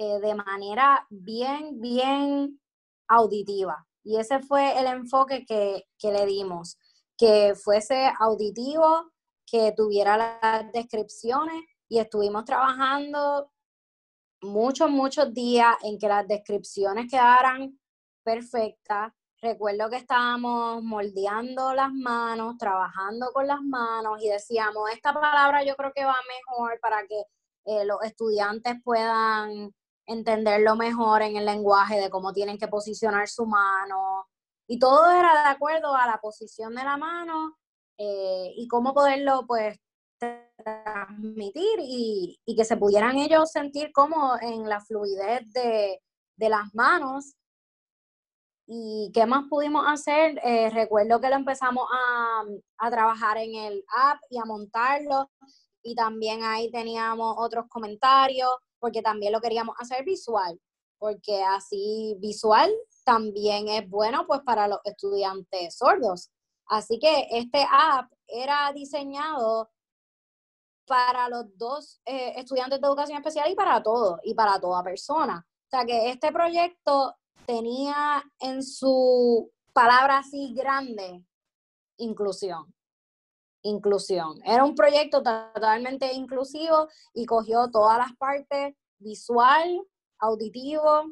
[0.00, 2.60] eh, de manera bien, bien
[3.08, 3.84] auditiva.
[4.04, 6.78] Y ese fue el enfoque que, que le dimos,
[7.16, 9.10] que fuese auditivo,
[9.44, 13.50] que tuviera las descripciones y estuvimos trabajando
[14.40, 17.76] muchos, muchos días en que las descripciones quedaran
[18.22, 19.12] perfectas.
[19.42, 25.74] Recuerdo que estábamos moldeando las manos, trabajando con las manos y decíamos, esta palabra yo
[25.74, 27.24] creo que va mejor para que
[27.64, 29.72] eh, los estudiantes puedan
[30.08, 34.26] entenderlo mejor en el lenguaje de cómo tienen que posicionar su mano.
[34.66, 37.56] Y todo era de acuerdo a la posición de la mano
[37.98, 39.78] eh, y cómo poderlo pues
[40.18, 46.00] transmitir y, que se pudieran ellos sentir como en la fluidez de,
[46.38, 47.34] las manos.
[48.66, 50.40] ¿Y qué más pudimos hacer?
[50.42, 52.44] Eh, recuerdo que lo empezamos a,
[52.78, 55.30] a, trabajar en el app y a montarlo.
[55.82, 60.60] Y también ahí teníamos otros comentarios, porque también lo queríamos hacer visual,
[60.98, 62.70] porque así visual
[63.04, 66.30] también es bueno pues para los estudiantes sordos.
[66.66, 69.70] Así que este app era diseñado
[70.86, 75.46] para los dos eh, estudiantes de educación especial y para todos, y para toda persona.
[75.66, 77.14] O sea que este proyecto
[77.46, 81.24] tenía en su palabra así grande
[81.98, 82.74] inclusión.
[83.62, 84.40] Inclusión.
[84.44, 89.82] Era un proyecto totalmente inclusivo y cogió todas las partes visual,
[90.18, 91.06] auditivo,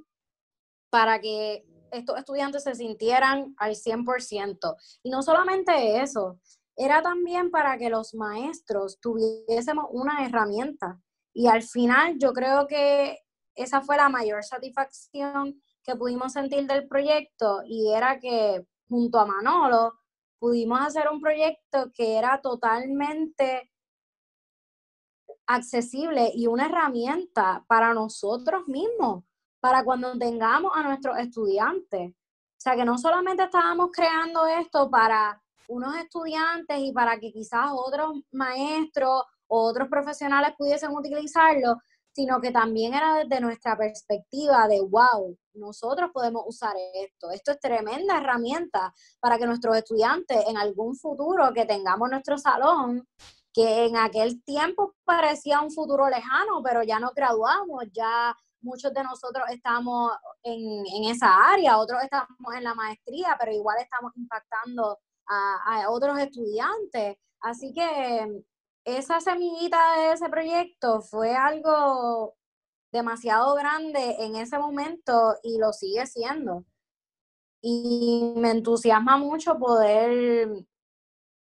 [0.90, 4.76] para que estos estudiantes se sintieran al 100%.
[5.02, 6.38] Y no solamente eso,
[6.76, 11.00] era también para que los maestros tuviésemos una herramienta.
[11.32, 13.18] Y al final yo creo que
[13.54, 19.26] esa fue la mayor satisfacción que pudimos sentir del proyecto y era que junto a
[19.26, 19.94] Manolo
[20.38, 23.70] pudimos hacer un proyecto que era totalmente
[25.46, 29.25] accesible y una herramienta para nosotros mismos,
[29.61, 32.11] para cuando tengamos a nuestros estudiantes.
[32.11, 37.70] O sea, que no solamente estábamos creando esto para unos estudiantes y para que quizás
[37.72, 41.77] otros maestros o otros profesionales pudiesen utilizarlo,
[42.16, 47.31] sino que también era desde nuestra perspectiva de, wow, nosotros podemos usar esto.
[47.31, 53.07] Esto es tremenda herramienta para que nuestros estudiantes en algún futuro que tengamos nuestro salón,
[53.52, 59.02] que en aquel tiempo parecía un futuro lejano, pero ya nos graduamos, ya muchos de
[59.02, 64.98] nosotros estamos en, esa área, otros estamos en la maestría, pero igual estamos impactando
[65.29, 67.18] a otros estudiantes.
[67.40, 68.42] Así que
[68.87, 72.37] esa semillita de ese proyecto fue algo
[72.92, 76.64] demasiado grande en ese momento y lo sigue siendo.
[77.61, 80.64] Y me entusiasma mucho poder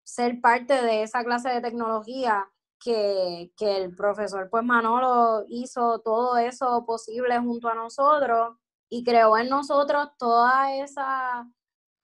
[0.03, 6.85] ser parte de esa clase de tecnología que, el profesor pues Manolo hizo todo eso
[6.85, 8.57] posible junto a nosotros
[8.89, 11.45] y creó en nosotros toda esa,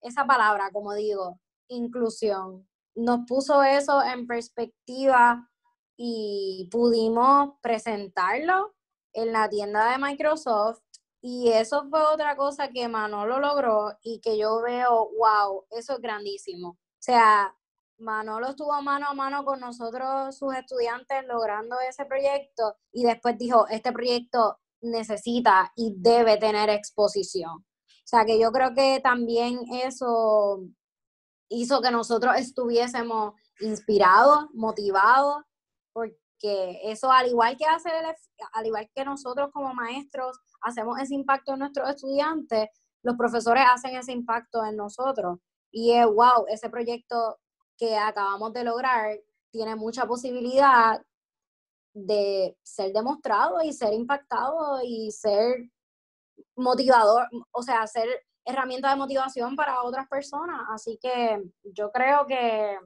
[0.02, 2.68] esa palabra, como digo, inclusión.
[2.95, 5.49] Nos puso eso en perspectiva
[5.97, 8.73] y pudimos presentarlo
[9.13, 10.82] en la tienda de Microsoft
[11.21, 15.99] y eso fue otra cosa que Manolo logró y que yo veo, wow, eso es
[15.99, 16.69] grandísimo.
[16.69, 17.54] O sea,
[17.97, 23.67] Manolo estuvo mano a mano con nosotros, sus estudiantes, logrando ese proyecto y después dijo,
[23.67, 27.58] este proyecto necesita y debe tener exposición.
[27.58, 30.62] O sea que yo creo que también eso
[31.49, 35.43] hizo que nosotros estuviésemos inspirados, motivados,
[35.91, 37.89] porque eso al igual que hace,
[38.53, 42.69] al igual que nosotros como maestros hacemos ese impacto en nuestros estudiantes,
[43.03, 45.39] los profesores hacen ese impacto en nosotros.
[45.71, 47.39] Y es, wow, ese proyecto
[47.77, 49.17] que acabamos de lograr
[49.51, 51.01] tiene mucha posibilidad
[51.93, 55.69] de ser demostrado y ser impactado y ser
[56.55, 58.07] motivador, o sea, ser
[58.49, 60.62] herramienta de motivación para otras personas.
[60.69, 62.77] Así que yo creo que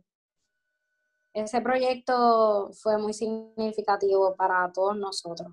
[1.34, 5.52] ese proyecto fue muy significativo para todos nosotros.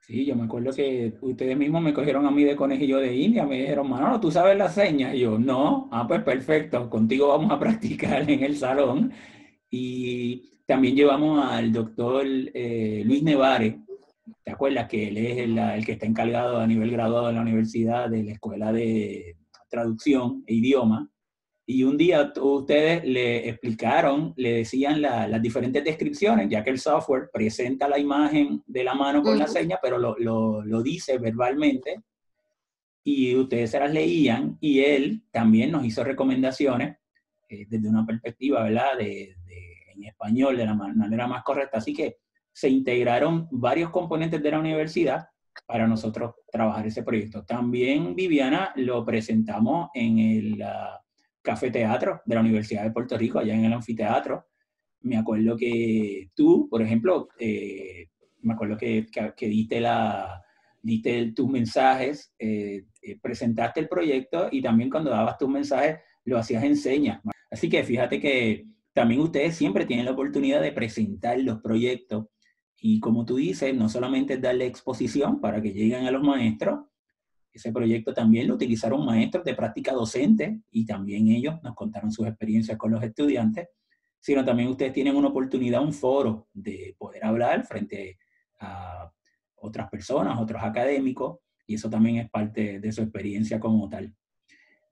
[0.00, 3.46] Sí, yo me acuerdo que ustedes mismos me cogieron a mí de conejillo de India,
[3.46, 5.14] me dijeron, Manolo, ¿tú sabes las señas?
[5.14, 9.12] Y yo, no, ah, pues perfecto, contigo vamos a practicar en el salón.
[9.70, 13.82] Y también llevamos al doctor eh, Luis Nevare,
[14.42, 17.42] ¿te acuerdas que él es el, el, que está encargado a nivel graduado en la
[17.42, 19.36] universidad de la Escuela de
[19.68, 21.10] Traducción e Idioma?
[21.70, 27.30] y un día ustedes le explicaron, le decían las diferentes descripciones, ya que el software
[27.32, 32.02] presenta la imagen de la mano con la seña, pero lo, lo, dice verbalmente,
[33.04, 36.96] y ustedes se las leían, y él también nos hizo recomendaciones
[37.48, 39.36] eh, desde una perspectiva, ¿verdad?, de,
[39.94, 41.78] en español, de la manera más correcta.
[41.78, 42.16] Así que
[42.60, 45.28] se integraron varios componentes de la universidad
[45.66, 47.44] para nosotros trabajar ese proyecto.
[47.44, 50.64] También, Viviana, lo presentamos en el...
[51.42, 54.46] Café Teatro de la Universidad de Puerto Rico, allá en el anfiteatro.
[55.02, 58.08] Me acuerdo que tú, por ejemplo, eh,
[58.42, 60.42] me acuerdo que, que, diste, la,
[60.82, 66.38] diste tus mensajes, eh, eh, presentaste el proyecto y también cuando dabas tus mensajes lo
[66.38, 67.20] hacías en señas.
[67.50, 72.26] Así que fíjate que también ustedes siempre tienen la oportunidad de presentar los proyectos
[72.80, 76.80] y como tú dices, no solamente darle exposición para que lleguen a los maestros,
[77.52, 82.26] ese proyecto también lo utilizaron maestros de práctica docente y también ellos nos contaron sus
[82.26, 83.68] experiencias con los estudiantes,
[84.18, 88.18] sino también ustedes tienen una oportunidad, un foro de poder hablar frente
[88.60, 89.12] a
[89.56, 94.14] otras personas, otros académicos, y eso también es parte de su experiencia como tal.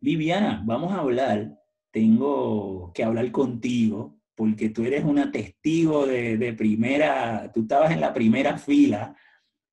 [0.01, 1.59] Viviana, vamos a hablar,
[1.91, 8.01] tengo que hablar contigo, porque tú eres una testigo de, de primera, tú estabas en
[8.01, 9.17] la primera fila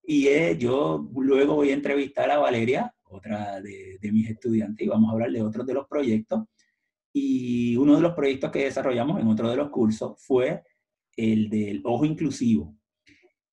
[0.07, 5.13] y yo luego voy a entrevistar a Valeria, otra de, mis estudiantes, y vamos a
[5.13, 6.43] hablar de otros de los proyectos.
[7.13, 10.63] Y uno de los proyectos que desarrollamos en otro de los cursos fue
[11.15, 12.75] el del ojo inclusivo.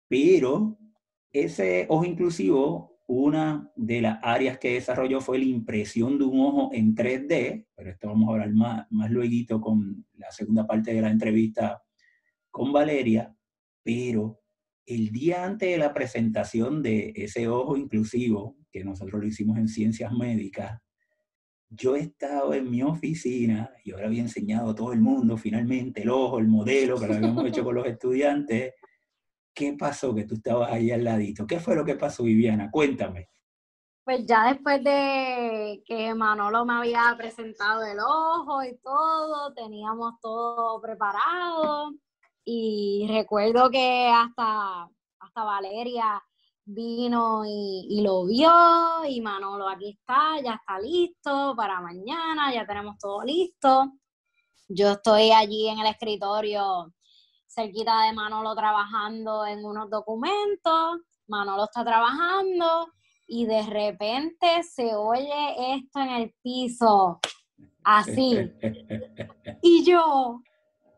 [0.09, 0.79] Pero
[1.33, 6.71] ese ojo inclusivo, una de las áreas que desarrolló fue la impresión de un ojo
[6.73, 11.03] en 3D, pero esto vamos a hablar más, más luego con la segunda parte de
[11.03, 11.83] la entrevista
[12.51, 13.35] con Valeria,
[13.83, 14.41] pero
[14.87, 19.69] el día antes de la presentación de ese ojo inclusivo, que nosotros lo hicimos en
[19.69, 20.81] ciencias médicas,
[21.75, 26.03] yo he estado en mi oficina y ahora había enseñado a todo el mundo finalmente
[26.03, 28.75] el ojo, el modelo que lo habíamos hecho con los estudiantes.
[29.55, 31.47] ¿Qué pasó que tú estabas ahí al ladito?
[31.47, 32.71] ¿Qué fue lo que pasó, Viviana?
[32.71, 33.29] Cuéntame.
[34.05, 40.81] Pues ya después de que Manolo me había presentado el ojo y todo, teníamos todo
[40.81, 41.93] preparado
[42.45, 44.89] y recuerdo que hasta,
[45.21, 46.21] hasta Valeria
[46.65, 52.99] vino y, lo vio y Manolo aquí está, ya está listo para mañana, ya tenemos
[52.99, 53.93] todo listo.
[54.69, 56.93] Yo estoy allí en el escritorio
[57.55, 62.89] cerquita de Manolo trabajando en unos documentos, Manolo está trabajando
[63.27, 67.21] y de repente se oye esto en el piso,
[67.85, 68.51] así.
[69.65, 70.41] Y yo,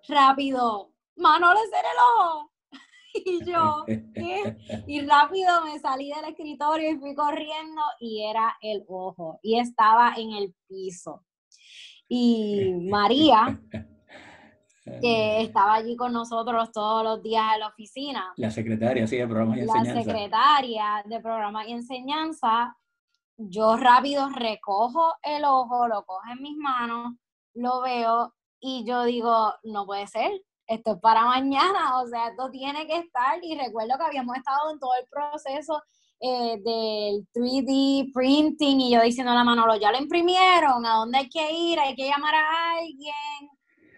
[0.09, 2.51] rápido, Manolo es el ojo.
[3.15, 4.57] Y yo, ¿qué?
[4.89, 9.39] Y rápido me salí del escritorio y fui corriendo y era el ojo.
[9.43, 11.25] Y estaba en el piso.
[12.09, 13.61] Y María,
[14.85, 18.33] que estaba allí con nosotros todos los días en la oficina.
[18.37, 19.95] La secretaria, sí, de programa y enseñanza.
[19.95, 22.77] La secretaria de programa y enseñanza,
[23.37, 27.15] yo rápido recojo el ojo, lo cojo en mis manos,
[27.55, 30.31] lo veo y yo digo, no puede ser,
[30.67, 33.39] esto es para mañana, o sea, esto tiene que estar.
[33.43, 35.83] Y recuerdo que habíamos estado en todo el proceso
[36.21, 41.19] eh, del 3D printing y yo diciendo a la Manolo, ya lo imprimieron, ¿a dónde
[41.19, 41.79] hay que ir?
[41.79, 43.51] Hay que llamar a alguien,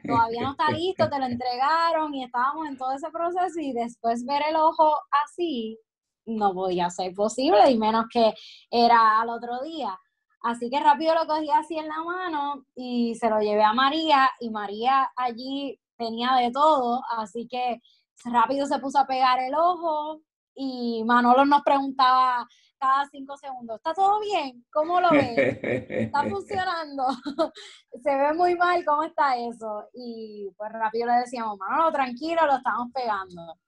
[0.06, 4.24] todavía no está listo, te lo entregaron y estábamos en todo ese proceso y después
[4.24, 5.78] ver el ojo así
[6.26, 8.34] no podía ser posible y menos que
[8.70, 9.98] era al otro día.
[10.42, 14.30] Así que rápido lo cogí así en la mano y se lo llevé a María
[14.40, 17.80] y María allí tenía de todo, así que
[18.24, 20.20] rápido se puso a pegar el ojo
[20.54, 22.46] y Manolo nos preguntaba
[22.78, 24.64] cada cinco segundos, ¿está todo bien?
[24.72, 25.36] ¿Cómo lo ves?
[25.62, 27.04] ¿Está funcionando?
[28.02, 29.88] Se ve muy mal, ¿cómo está eso?
[29.94, 33.58] Y pues rápido le decíamos, Manolo, tranquilo, lo estamos pegando.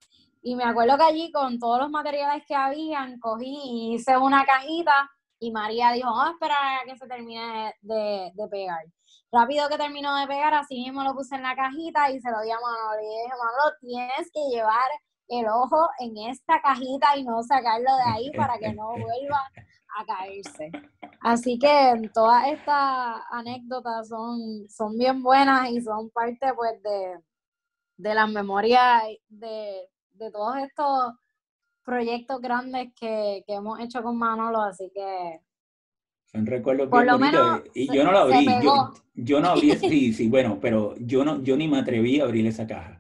[0.43, 4.45] Y me acuerdo que allí con todos los materiales que habían, cogí y hice una
[4.45, 8.85] cajita y María dijo, vamos a esperar a que se termine de, de pegar.
[9.31, 12.41] Rápido que terminó de pegar, así mismo lo puse en la cajita y se lo
[12.41, 13.03] di a Manolo.
[13.03, 14.91] Y dije, Manolo, tienes que llevar
[15.29, 19.51] el ojo en esta cajita y no sacarlo de ahí para que no vuelva
[19.97, 20.71] a caerse.
[21.21, 27.19] Así que todas estas anécdotas son, son bien buenas y son parte pues de,
[27.97, 31.15] de las memorias de, de todos estos
[31.85, 35.41] proyectos grandes que, que hemos hecho con Manolo, así que
[36.31, 37.63] son recuerdos bien bonitos.
[37.75, 38.47] y yo no lo abrí.
[38.63, 42.25] Yo, yo, no abrí, sí, sí, bueno, pero yo no, yo ni me atreví a
[42.25, 42.98] abrir esa caja.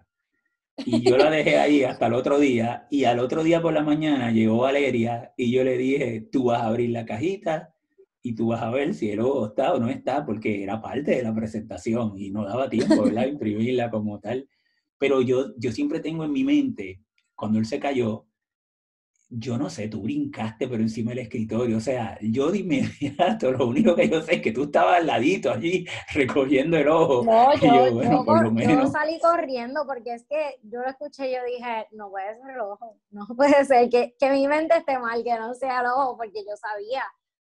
[0.84, 2.86] Y yo la dejé ahí hasta el otro día.
[2.90, 6.62] Y al otro día por la mañana llegó Valeria y yo le dije, tú vas
[6.62, 7.74] a abrir la cajita
[8.22, 11.12] y tú vas a ver si el ojo está o no está, porque era parte
[11.12, 13.26] de la presentación y no daba tiempo, ¿verdad?
[13.26, 14.48] Imprimirla como tal.
[14.98, 17.00] Pero yo, yo siempre tengo en mi mente,
[17.34, 18.27] cuando él se cayó,
[19.30, 23.66] yo no sé, tú brincaste pero encima del escritorio, o sea, yo de inmediato, lo
[23.66, 27.24] único que yo sé es que tú estabas al ladito allí recogiendo el ojo.
[27.24, 32.08] No, yo, yo, salí corriendo porque es que yo lo escuché y yo dije, no
[32.10, 35.52] puede ser el ojo, no puede ser que, que mi mente esté mal, que no
[35.54, 37.02] sea el ojo, porque yo sabía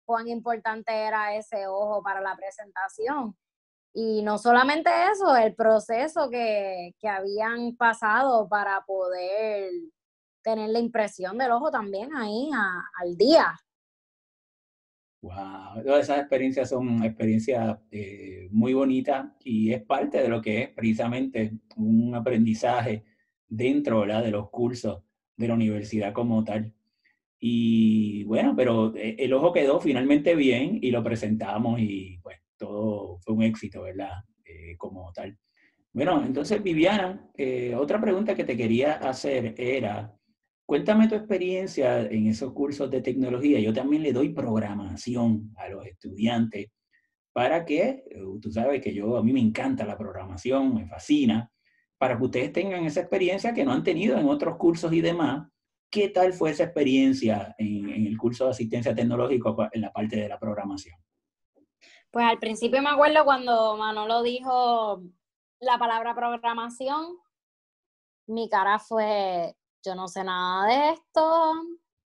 [0.06, 3.36] cuán importante era ese ojo para la presentación.
[3.98, 9.72] Y no solamente eso, el proceso que, que habían pasado para poder
[10.46, 12.50] tener la impresión del ojo también ahí
[13.02, 13.48] al día.
[15.22, 20.62] Wow, todas esas experiencias son experiencias eh, muy bonitas y es parte de lo que
[20.62, 23.06] es precisamente un aprendizaje
[23.48, 25.02] dentro de los cursos
[25.36, 26.72] de la universidad como tal.
[27.39, 33.18] Y bueno, pero eh, el ojo quedó finalmente bien y lo presentamos y pues todo
[33.22, 34.24] fue un éxito, ¿verdad?
[34.46, 35.36] Eh, como tal.
[35.91, 37.32] Bueno, entonces Viviana,
[37.78, 40.14] otra pregunta que te quería hacer era,
[40.66, 43.59] Cuéntame tu experiencia en esos cursos de tecnología.
[43.59, 46.72] Yo también le doy programación a los estudiantes
[47.34, 51.51] para que, eh, tú sabes que yo, a mí me encanta la programación, me fascina,
[51.97, 55.47] para que ustedes tengan esa experiencia que no han tenido en otros cursos y demás.
[55.91, 60.16] ¿Qué tal fue esa experiencia en, en el curso de asistencia tecnológica en la parte
[60.16, 60.97] de la programación?
[62.09, 65.03] Pues al principio me acuerdo cuando Manolo dijo
[65.59, 67.18] la palabra programación,
[68.28, 69.55] mi cara fue,
[69.86, 71.54] yo no sé nada de esto,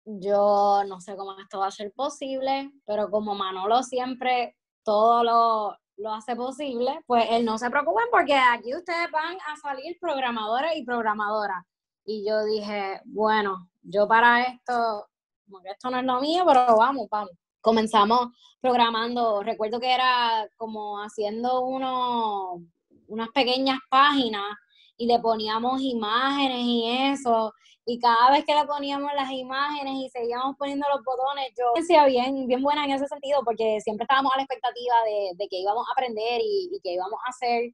[0.06, 5.78] yo no sé cómo esto va a ser posible, pero como Manolo siempre todo lo,
[5.98, 10.76] lo hace posible, pues él no se preocupen porque aquí ustedes van a salir programadores
[10.76, 11.64] y programadoras.
[12.06, 15.08] Y yo dije, bueno, yo para esto,
[15.46, 17.32] como esto no es lo mío, pero vamos, vamos.
[17.62, 18.30] Comenzamos
[18.62, 22.64] programando, recuerdo que era como haciendo uno,
[23.08, 24.56] unas pequeñas páginas
[25.00, 27.54] y le poníamos imágenes y eso.
[27.86, 32.06] Y cada vez que le poníamos las imágenes y seguíamos poniendo los botones, yo decía
[32.06, 35.58] bien, bien buena en ese sentido, porque siempre estábamos a la expectativa de, de que
[35.60, 37.72] íbamos a aprender y, y que íbamos a hacer.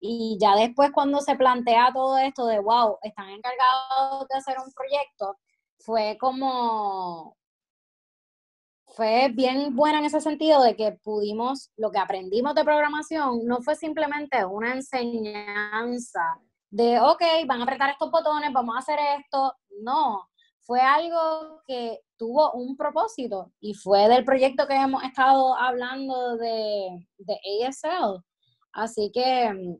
[0.00, 4.72] Y ya después cuando se plantea todo esto de, wow, están encargados de hacer un
[4.72, 5.36] proyecto,
[5.78, 7.36] fue como,
[8.86, 13.60] fue bien buena en ese sentido de que pudimos, lo que aprendimos de programación no
[13.60, 16.40] fue simplemente una enseñanza
[16.72, 19.54] de, ok, van a apretar estos botones, vamos a hacer esto.
[19.82, 20.26] No,
[20.60, 27.06] fue algo que tuvo un propósito y fue del proyecto que hemos estado hablando de,
[27.18, 28.24] de ASL.
[28.72, 29.78] Así que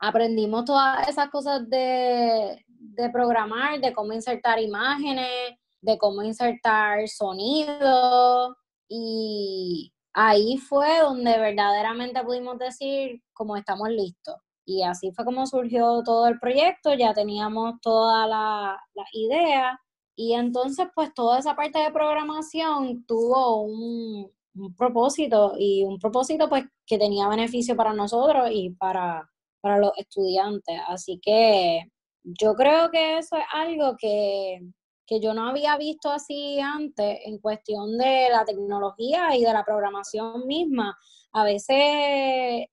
[0.00, 8.56] aprendimos todas esas cosas de, de programar, de cómo insertar imágenes, de cómo insertar sonido
[8.88, 14.36] y ahí fue donde verdaderamente pudimos decir como estamos listos.
[14.66, 19.78] Y así fue como surgió todo el proyecto, ya teníamos toda la, la idea
[20.16, 26.48] y entonces pues toda esa parte de programación tuvo un, un, propósito y un propósito
[26.48, 29.28] pues que tenía beneficio para nosotros y para,
[29.60, 30.80] para los estudiantes.
[30.88, 31.82] Así que
[32.22, 34.60] yo creo que eso es algo que,
[35.06, 39.64] que yo no había visto así antes en cuestión de la tecnología y de la
[39.64, 40.96] programación misma.
[41.32, 42.66] A veces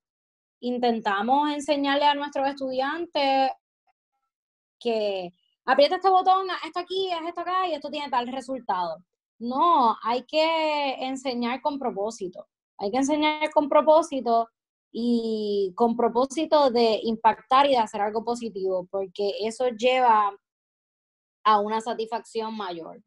[0.62, 3.52] intentamos enseñarle a nuestros estudiantes
[4.80, 5.34] que
[5.66, 9.04] aprieta este botón, esto aquí, es esto acá y esto tiene tal resultado.
[9.40, 12.48] No, hay que enseñar con propósito.
[12.78, 14.50] Hay que enseñar con propósito
[14.92, 20.32] y con propósito de impactar y de hacer algo positivo, porque eso lleva
[21.44, 23.02] a una satisfacción mayor.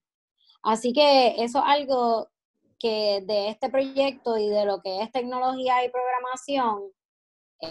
[0.62, 2.28] Así que eso es algo
[2.78, 6.90] que de este proyecto y de lo que es tecnología y programación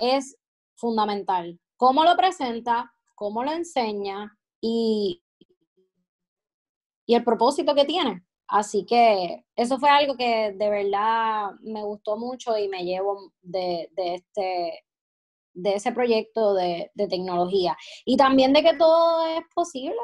[0.01, 0.37] es
[0.75, 1.59] fundamental.
[1.77, 5.23] Cómo lo presenta, cómo lo enseña y,
[7.05, 8.23] y el propósito que tiene.
[8.47, 13.89] Así que eso fue algo que de verdad me gustó mucho y me llevo de,
[13.95, 14.83] este,
[15.53, 17.75] de ese proyecto de, de, tecnología.
[18.05, 19.95] Y también de que todo es posible,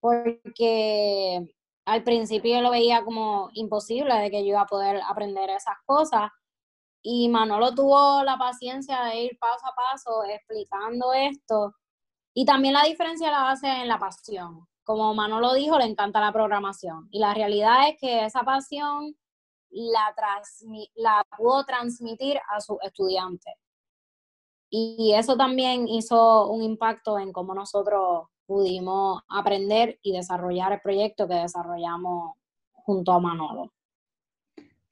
[0.00, 1.46] porque
[1.84, 5.76] al principio yo lo veía como imposible de que yo iba a poder aprender esas
[5.84, 6.30] cosas.
[7.04, 11.74] Y Manolo tuvo la paciencia de ir paso a paso explicando esto.
[12.34, 16.32] Y también la diferencia la hace en la pasión como Manolo dijo, le encanta la
[16.32, 17.08] programación.
[17.10, 19.16] Y la realidad es que esa pasión
[19.70, 23.54] la, pudo transmitir a sus estudiantes.
[24.70, 31.26] Y eso también hizo un impacto en cómo nosotros pudimos aprender y desarrollar el proyecto
[31.26, 32.34] que desarrollamos
[32.72, 33.72] junto a Manolo.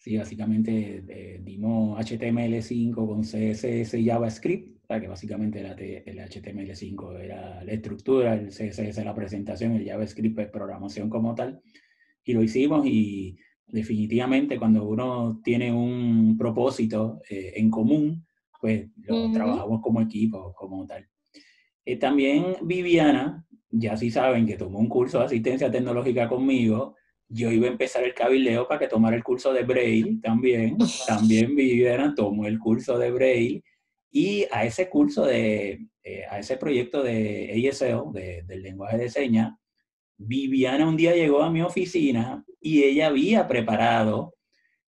[0.02, 7.72] Sí, básicamente eh, dimos HTML5 con CSS y JavaScript, que básicamente el HTML5 era la
[7.72, 11.62] estructura, el CSS la presentación, el JavaScript es programación como tal,
[12.24, 13.38] y lo hicimos y
[13.68, 18.26] definitivamente cuando uno tiene un propósito eh, en común,
[18.60, 21.08] pues lo trabajamos como equipo, como tal.
[21.84, 26.96] Eh, también Viviana, ya sí saben que tomó un curso de asistencia tecnológica conmigo,
[27.32, 30.76] yo iba a empezar el cabildeo para que tomara el curso de Braille también.
[31.06, 33.62] También Viviana tomó el curso de Braille.
[34.10, 39.54] Y a ese curso de, eh, a ese proyecto de ASL, del lenguaje de señas,
[40.18, 44.34] Viviana un día llegó a mi oficina y ella había preparado,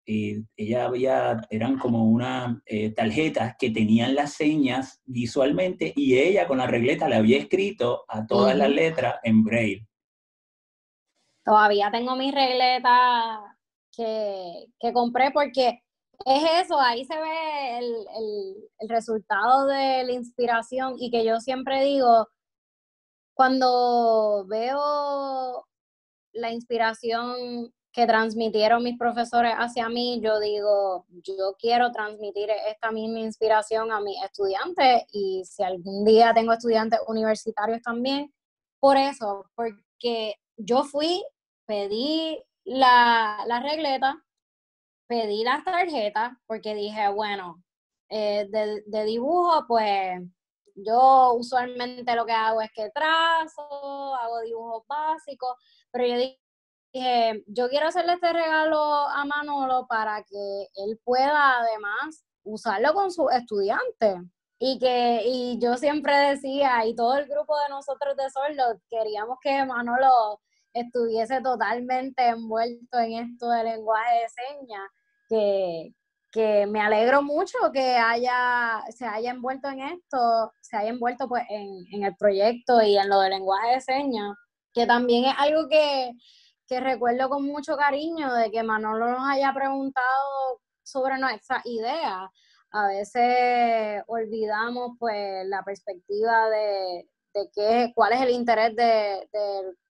[0.07, 6.47] eh, ella había, eran como unas eh, tarjetas que tenían las señas visualmente y ella
[6.47, 9.87] con la regleta le había escrito a todas las letras en braille.
[11.43, 13.57] Todavía tengo mi regleta
[13.95, 15.81] que, compré porque
[16.25, 22.27] es eso, ahí se ve el, resultado de la inspiración y que yo siempre digo,
[23.33, 25.65] cuando veo
[26.33, 33.19] la inspiración que transmitieron mis profesores hacia mí, yo digo, yo quiero transmitir esta misma
[33.19, 38.33] inspiración a mis estudiantes y si algún día tengo estudiantes universitarios también,
[38.79, 41.23] por eso, porque yo fui,
[41.65, 44.23] pedí la, regleta,
[45.07, 47.63] pedí las tarjetas, porque dije, bueno,
[48.09, 50.21] eh, de, dibujo, pues
[50.75, 55.55] yo usualmente lo que hago es que trazo, hago dibujos básicos,
[55.91, 62.25] pero yo dije, yo quiero hacerle este regalo a Manolo para que él pueda además
[62.43, 64.17] usarlo con sus estudiantes.
[64.63, 69.39] Y que y yo siempre decía, y todo el grupo de nosotros de Sordo, queríamos
[69.41, 70.39] que Manolo
[70.73, 74.89] estuviese totalmente envuelto en esto del lenguaje de señas,
[75.29, 75.93] que,
[76.31, 81.43] que me alegro mucho que haya, se haya envuelto en esto, se haya envuelto pues
[81.49, 84.35] en, en el proyecto y en lo del lenguaje de señas,
[84.73, 86.11] que también es algo que,
[86.67, 92.31] que recuerdo con mucho cariño de que Manolo nos haya preguntado sobre nuestra idea.
[92.71, 99.27] A veces olvidamos pues la perspectiva de, de qué, cuál es el interés de,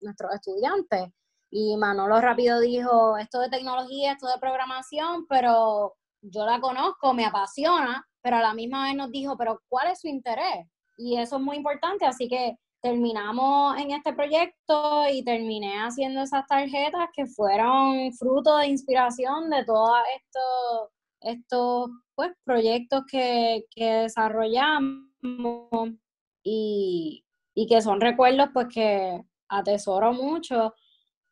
[0.01, 1.09] nuestros estudiantes.
[1.49, 7.25] Y Manolo rápido dijo, esto de tecnología, esto de programación, pero yo la conozco, me
[7.25, 10.67] apasiona, pero a la misma vez nos dijo, pero ¿cuál es su interés?
[10.97, 16.45] Y eso es muy importante, así que terminamos en este proyecto y terminé haciendo esas
[16.47, 20.89] tarjetas que fueron fruto de inspiración de todos estos,
[21.21, 25.11] estos pues, proyectos que, que desarrollamos
[26.43, 27.23] y,
[27.53, 30.73] y que son recuerdos pues que atesoro mucho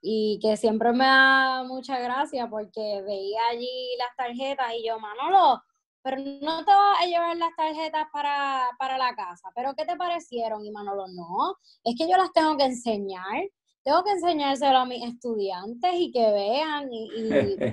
[0.02, 5.62] y que siempre me da mucha gracia porque veía allí las tarjetas y yo, Manolo,
[6.02, 9.98] pero no te vas a llevar las tarjetas para, para la casa, pero ¿qué te
[9.98, 10.66] parecieron?
[10.66, 13.50] Y Manolo, no, es que yo las tengo que enseñar,
[13.84, 17.10] tengo que enseñárselo a mis estudiantes y que vean y,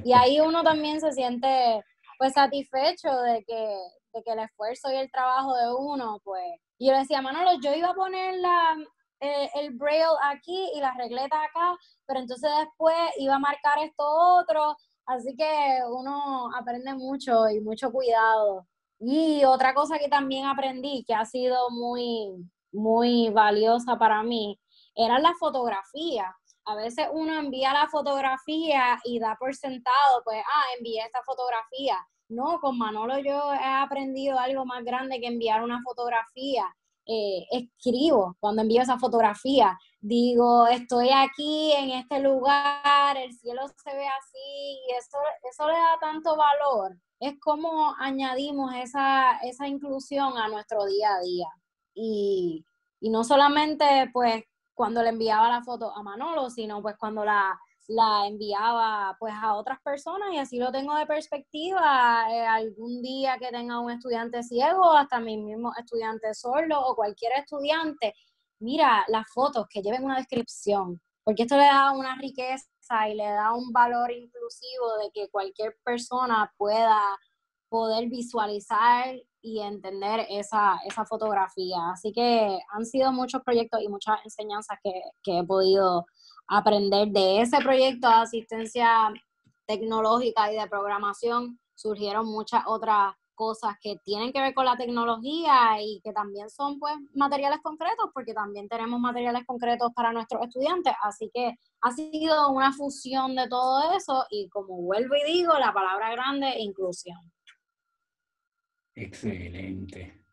[0.04, 1.82] y, ahí uno también se siente
[2.18, 3.78] pues satisfecho de que,
[4.14, 6.42] de que el esfuerzo y el trabajo de uno, pues,
[6.78, 8.76] y yo le decía, Manolo, yo iba a poner la,
[9.20, 14.04] eh, el braille aquí y las regletas acá, pero entonces después iba a marcar esto
[14.04, 18.66] otro, así que uno aprende mucho y mucho cuidado.
[18.98, 24.58] Y otra cosa que también aprendí, que ha sido muy, muy valiosa para mí,
[24.94, 26.34] era la fotografía.
[26.64, 31.98] A veces uno envía la fotografía y da por sentado, pues, ah, envié esta fotografía.
[32.28, 36.66] No, con Manolo yo he aprendido algo más grande que enviar una fotografía
[37.08, 43.94] eh, escribo, cuando envío esa fotografía, digo, estoy aquí en este lugar, el cielo se
[43.96, 45.16] ve así, y eso,
[45.48, 46.98] eso le da tanto valor.
[47.20, 51.46] Es como añadimos esa, esa inclusión a nuestro día a día.
[51.94, 52.66] Y,
[53.00, 54.42] y no solamente pues
[54.74, 57.58] cuando le enviaba la foto a Manolo, sino pues cuando la,
[57.88, 62.26] la enviaba pues a otras personas y así lo tengo de perspectiva.
[62.30, 67.32] Eh, algún día que tenga un estudiante ciego, hasta mi mismo estudiante sordo o cualquier
[67.38, 68.14] estudiante,
[68.60, 73.24] mira las fotos que lleven una descripción, porque esto le da una riqueza y le
[73.24, 77.00] da un valor inclusivo de que cualquier persona pueda
[77.68, 81.76] poder visualizar y entender esa, esa fotografía.
[81.92, 86.06] Así que han sido muchos proyectos y muchas enseñanzas que, que he podido
[86.48, 89.12] aprender de ese proyecto de asistencia
[89.66, 95.80] tecnológica y de programación, surgieron muchas otras cosas que tienen que ver con la tecnología
[95.80, 100.94] y que también son pues materiales concretos, porque también tenemos materiales concretos para nuestros estudiantes,
[101.02, 105.72] así que ha sido una fusión de todo eso y como vuelvo y digo, la
[105.72, 107.18] palabra grande, inclusión.
[108.94, 110.24] Excelente.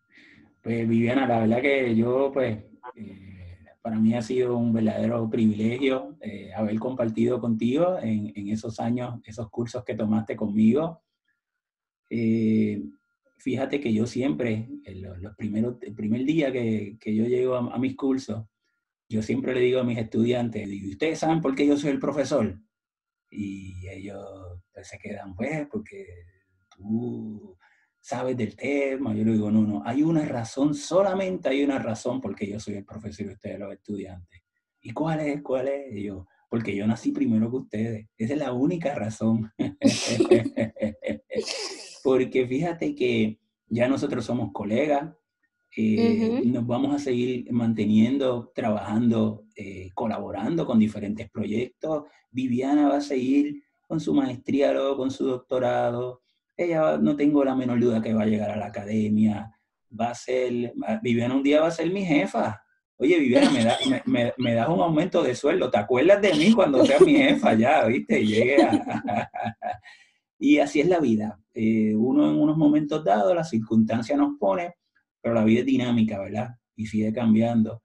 [0.62, 2.58] Pues Viviana, la verdad que yo pues
[2.96, 3.33] eh,
[3.84, 9.50] para mí ha sido un verdadero privilegio eh, haber compartido contigo en, esos años, esos
[9.50, 11.04] cursos que tomaste conmigo.
[12.10, 12.82] Eh,
[13.40, 14.70] fíjate que yo siempre,
[15.20, 18.46] los, primeros, el primer día que, yo llego a, mis cursos,
[19.10, 22.58] yo siempre le digo a mis estudiantes, ¿ustedes saben por qué yo soy el profesor?
[23.30, 26.06] Y ellos pues, se quedan, pues, porque
[26.70, 27.58] tú
[28.04, 29.16] sabes del tema.
[29.16, 32.76] Yo le digo, no, no, hay una razón, solamente hay una razón porque yo soy
[32.76, 34.42] el profesor y ustedes los estudiantes.
[34.82, 35.42] ¿Y cuál es?
[35.42, 35.96] ¿Cuál es?
[35.96, 38.08] Y yo, porque yo nací primero que ustedes.
[38.18, 39.50] Esa es la única razón.
[42.04, 45.16] porque fíjate que ya nosotros somos colegas,
[45.78, 52.04] eh, nos vamos a seguir manteniendo, trabajando, eh, colaborando con diferentes proyectos.
[52.30, 56.23] Viviana va a seguir con su maestría, luego con su doctorado,
[56.58, 59.52] ella no tengo la menor duda que va a llegar a la academia,
[60.00, 62.62] va a ser, Viviana un día va a ser mi jefa.
[62.98, 66.86] Oye, Viviana, me, da, me, das un aumento de sueldo, ¿te acuerdas de mí cuando
[66.86, 68.22] seas mi jefa ya, viste?
[68.22, 68.58] Y llegue
[70.40, 71.40] y así es la vida.
[71.54, 74.76] Eh, uno en unos momentos dados, la circunstancia nos pone,
[75.22, 76.56] pero la vida es dinámica, ¿verdad?
[76.76, 77.82] Y sigue cambiando.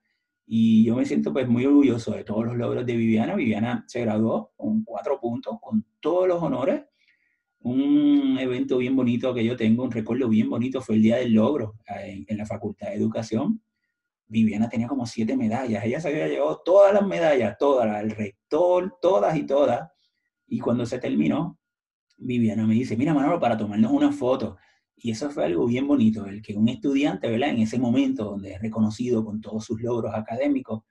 [0.47, 3.35] Y yo me siento pues muy orgulloso de todos los logros de Viviana.
[3.35, 6.83] Viviana se graduó con cuatro puntos, con todos los honores
[7.61, 11.33] un evento bien bonito que yo tengo, un recuerdo bien bonito, fue el Día del
[11.33, 13.63] Logro en, la Facultad de Educación.
[14.27, 18.97] Viviana tenía como siete medallas, ella se había llevado todas las medallas, todas, el rector,
[19.01, 19.91] todas y todas.
[20.47, 21.59] Y cuando se terminó,
[22.19, 24.57] Viviana me dice, mira Manolo, para tomarnos una foto.
[24.95, 27.51] Y eso fue algo bien bonito, el que un estudiante, ¿verdad?
[27.51, 30.83] En ese momento donde es reconocido con todos sus logros académicos,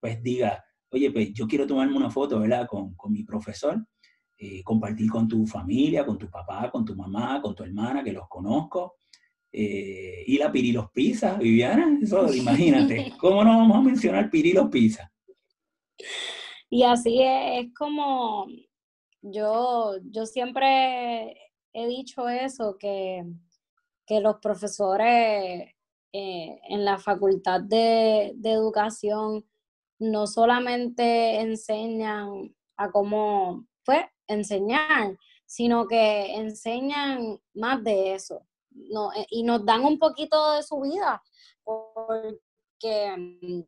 [0.00, 2.66] pues diga, oye, pues yo quiero tomarme una foto, ¿verdad?
[2.66, 3.86] Con, con mi profesor
[4.44, 8.12] eh, compartir con tu familia, con tu papá, con tu mamá, con tu hermana, que
[8.12, 8.96] los conozco.
[9.50, 15.10] Eh, y la Pirilos Pizza, Viviana, eso imagínate, ¿cómo no vamos a mencionar Pirilos Pizza?
[16.68, 18.46] Y así es, como
[19.22, 21.34] yo, yo siempre
[21.72, 23.24] he dicho eso, que,
[24.06, 25.72] los profesores
[26.12, 29.46] eh, en la facultad de, de, educación
[29.98, 35.16] no solamente enseñan a cómo, pues, enseñar,
[35.46, 38.42] sino que enseñan más de eso.
[38.70, 41.22] No, eh, y nos dan un poquito de su vida,
[41.62, 43.62] porque mm,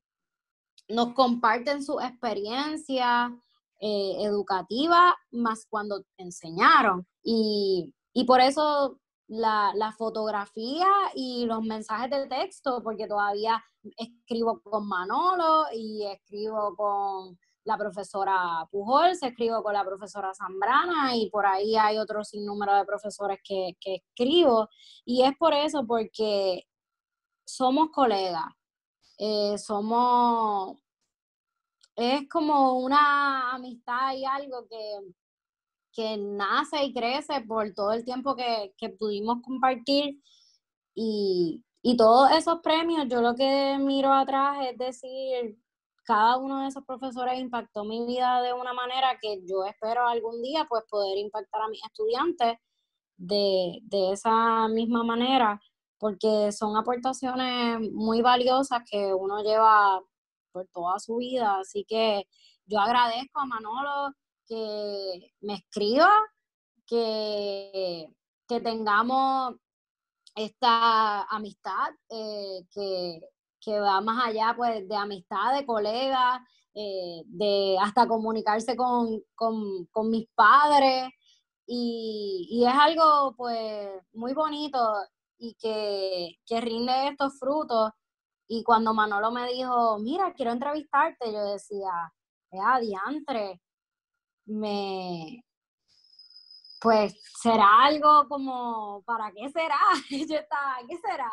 [0.89, 3.33] nos comparten su experiencia
[3.81, 7.07] eh, educativa más cuando enseñaron.
[7.23, 7.93] Y,
[8.27, 8.99] por eso
[9.29, 13.63] la, la, fotografía y los mensajes de texto, porque todavía
[13.99, 21.17] escribo con Manolo y escribo con la profesora Pujol, se escribo con la profesora Zambrana
[21.17, 24.69] y por ahí hay otro sinnúmero de profesores que, que escribo.
[25.05, 26.65] Y es por eso, porque
[27.45, 28.47] somos colegas,
[29.19, 30.79] eh, somos,
[31.97, 35.01] es como una amistad y algo que,
[35.93, 40.23] que nace y crece por todo el tiempo que, que pudimos compartir
[40.95, 45.59] y, y todos esos premios, yo lo que miro atrás es decir,
[46.07, 50.41] cada uno de esos profesores impactó mi vida de una manera que yo espero algún
[50.41, 52.59] día pues poder impactar a mis estudiantes
[53.17, 53.81] de,
[54.13, 55.61] esa misma manera,
[55.99, 60.01] porque son aportaciones muy valiosas que uno lleva
[60.53, 61.59] por toda su vida.
[61.59, 62.29] Así que
[62.67, 64.15] yo agradezco a Manolo
[64.47, 66.11] que me escriba,
[66.87, 68.07] que,
[68.47, 69.57] que tengamos
[70.37, 73.21] esta amistad, eh, que,
[73.67, 76.41] que va más allá pues, de amistad, de colegas,
[76.73, 79.23] eh, de hasta comunicarse con,
[80.09, 81.11] mis padres.
[81.67, 84.79] Y, es algo pues muy bonito
[85.39, 87.91] y que, que rinde estos frutos.
[88.47, 91.91] Y cuando Manolo me dijo, mira, quiero entrevistarte, yo decía,
[92.53, 93.61] vea, diantre,
[94.45, 95.45] me,
[96.81, 99.81] pues será algo como, ¿para qué será?
[100.29, 101.33] Yo estaba, ¿qué será?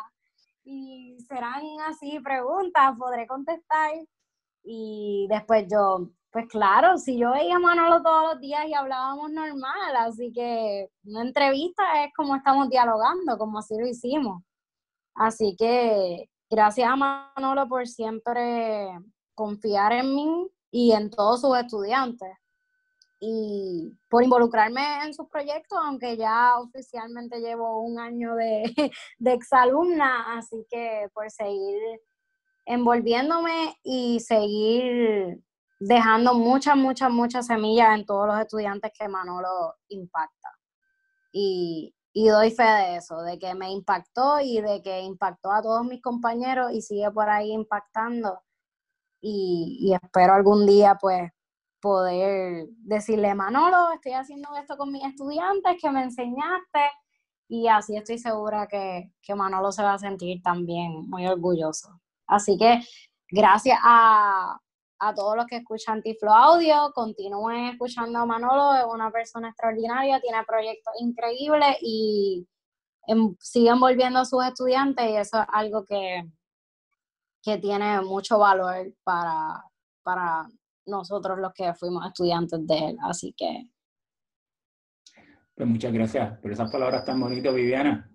[0.64, 3.92] Y serán así preguntas, podré contestar.
[4.62, 9.30] Y después yo, pues claro, si yo veía a Manolo todos los días y hablábamos
[9.30, 14.42] normal, así que una entrevista es como estamos dialogando, como así lo hicimos.
[15.14, 18.88] Así que gracias a Manolo por siempre
[19.34, 22.28] confiar en mí y en todos sus estudiantes
[23.26, 28.64] y por involucrarme en sus proyectos, aunque ya oficialmente llevo un año de,
[29.18, 31.80] de exalumna, así que por seguir
[32.66, 35.42] envolviéndome y seguir
[35.80, 40.50] dejando muchas, muchas, muchas semillas en todos los estudiantes que Manolo impacta.
[41.32, 45.84] Y, doy fe de eso, de que me impactó y de que impactó a todos
[45.84, 48.42] mis compañeros y sigue por ahí impactando.
[49.20, 51.33] Y espero algún día pues
[51.84, 56.80] poder decirle, Manolo, estoy haciendo esto con mis estudiantes que me enseñaste
[57.46, 62.00] y así estoy segura que, que Manolo se va a sentir también muy orgulloso.
[62.26, 62.80] Así que
[63.28, 64.58] gracias a,
[64.98, 70.22] a todos los que escuchan Tiflo Audio, continúen escuchando a Manolo, es una persona extraordinaria,
[70.22, 72.48] tiene proyectos increíbles y
[73.08, 76.24] en, sigue envolviendo a sus estudiantes y eso es algo que,
[77.42, 79.62] que tiene mucho valor para,
[80.02, 80.48] para
[80.86, 82.96] nosotros los que fuimos estudiantes de él.
[83.02, 83.68] Así que...
[85.54, 88.10] Pues muchas gracias por esas palabras tan bonitas, Viviana.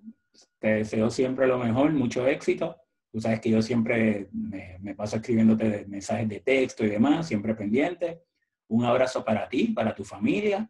[0.59, 2.75] Te deseo siempre lo mejor, mucho éxito.
[3.11, 8.23] Tú sabes que yo siempre me, paso escribiéndote mensajes de texto y demás, siempre pendiente.
[8.67, 10.69] Un abrazo para ti, para tu familia.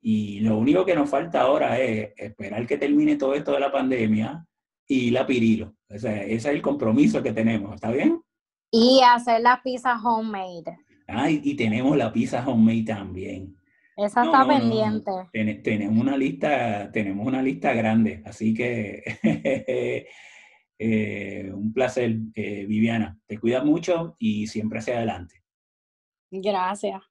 [0.00, 3.70] Y lo único que nos falta ahora es esperar que termine todo esto de la
[3.70, 4.46] pandemia
[4.86, 5.74] y la pirilo.
[5.88, 8.22] Ese, ese es el compromiso que tenemos, ¿está bien?
[8.70, 10.87] Y hacer la pizza homemade.
[11.10, 13.56] Ah, y, tenemos la pizza homemade también.
[13.96, 15.10] Esa está pendiente.
[15.64, 19.02] tenemos una lista, tenemos una lista grande, así que
[20.78, 23.18] eh, un placer, eh, Viviana.
[23.26, 25.42] Te cuidas mucho y siempre hacia adelante.
[26.30, 27.02] Gracias.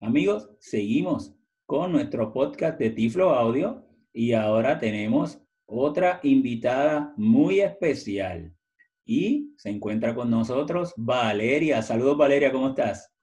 [0.00, 1.32] Amigos, seguimos
[1.66, 8.52] con nuestro podcast de Tiflo Audio y ahora tenemos otra invitada muy especial.
[9.04, 11.80] Y se encuentra con nosotros Valeria.
[11.80, 13.15] Saludos Valeria, ¿cómo estás?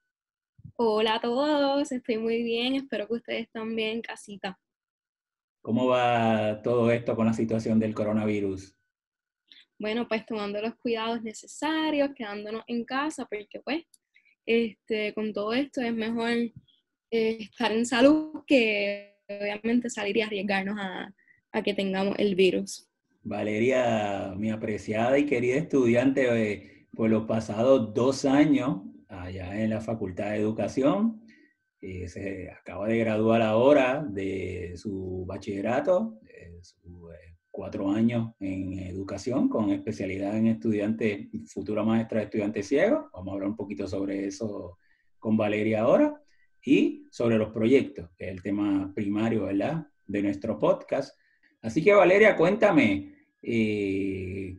[0.75, 4.59] Hola a todos, estoy muy bien, espero que ustedes también, casita.
[5.61, 8.75] ¿Cómo va todo esto con la situación del coronavirus?
[9.77, 13.85] Bueno, pues tomando los cuidados necesarios, quedándonos en casa, porque pues
[14.47, 16.53] este, con todo esto es mejor eh,
[17.11, 22.89] estar en salud que obviamente salir y arriesgarnos a, que tengamos el virus.
[23.21, 28.81] Valeria, mi apreciada y querida estudiante, eh, por los pasados dos años
[29.21, 31.21] allá en la Facultad de Educación.
[31.79, 36.19] Eh, se acaba de graduar ahora de su bachillerato,
[36.61, 43.05] sus eh, cuatro años en educación con especialidad en estudiante, futura maestra de estudiantes ciegos.
[43.11, 44.77] Vamos a hablar un poquito sobre eso
[45.19, 46.21] con Valeria ahora
[46.63, 51.17] y sobre los proyectos, que es el tema primario, ¿verdad?, de nuestro podcast.
[51.61, 54.57] Así que Valeria, cuéntame, eh,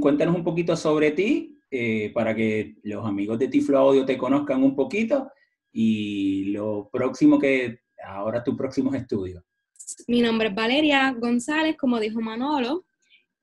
[0.00, 4.62] cuéntanos un poquito sobre ti eh, para que los amigos de Tiflo Audio te conozcan
[4.62, 5.28] un poquito
[5.72, 9.42] y lo próximo que, ahora tus próximos estudios.
[10.06, 12.86] mi nombre es Valeria González, como dijo Manolo.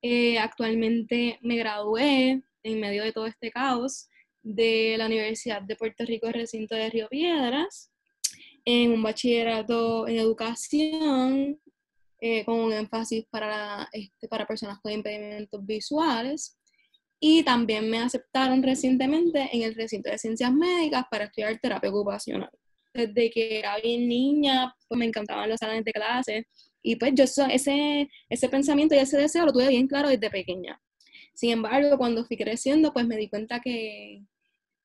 [0.02, 4.08] Eh, actualmente me gradué en medio de todo este caos
[4.42, 7.92] de la Universidad de Puerto Rico, recinto de Río Piedras,
[8.64, 11.60] en un bachillerato en educación
[12.22, 16.58] eh, con un énfasis para, este, para personas con impedimentos visuales.
[17.24, 22.50] Y también me aceptaron recientemente en el recinto de ciencias médicas para estudiar terapia ocupacional.
[22.96, 26.48] Desde que era bien niña, pues me encantaban los salones de clase.
[26.82, 30.82] Y pues yo ese, ese pensamiento y ese deseo lo tuve bien claro desde pequeña.
[31.36, 34.24] Sin embargo, cuando fui creciendo, pues me di cuenta que,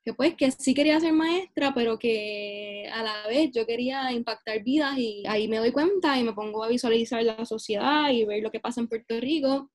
[0.04, 4.62] que pues que sí quería ser maestra, pero que a la vez yo quería impactar
[4.62, 8.42] vidas y ahí me doy cuenta y me pongo a visualizar la sociedad y ver
[8.42, 9.70] lo que pasa en Puerto Rico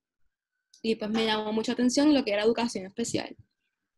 [0.82, 3.36] y pues me llamó mucha atención lo que era educación especial.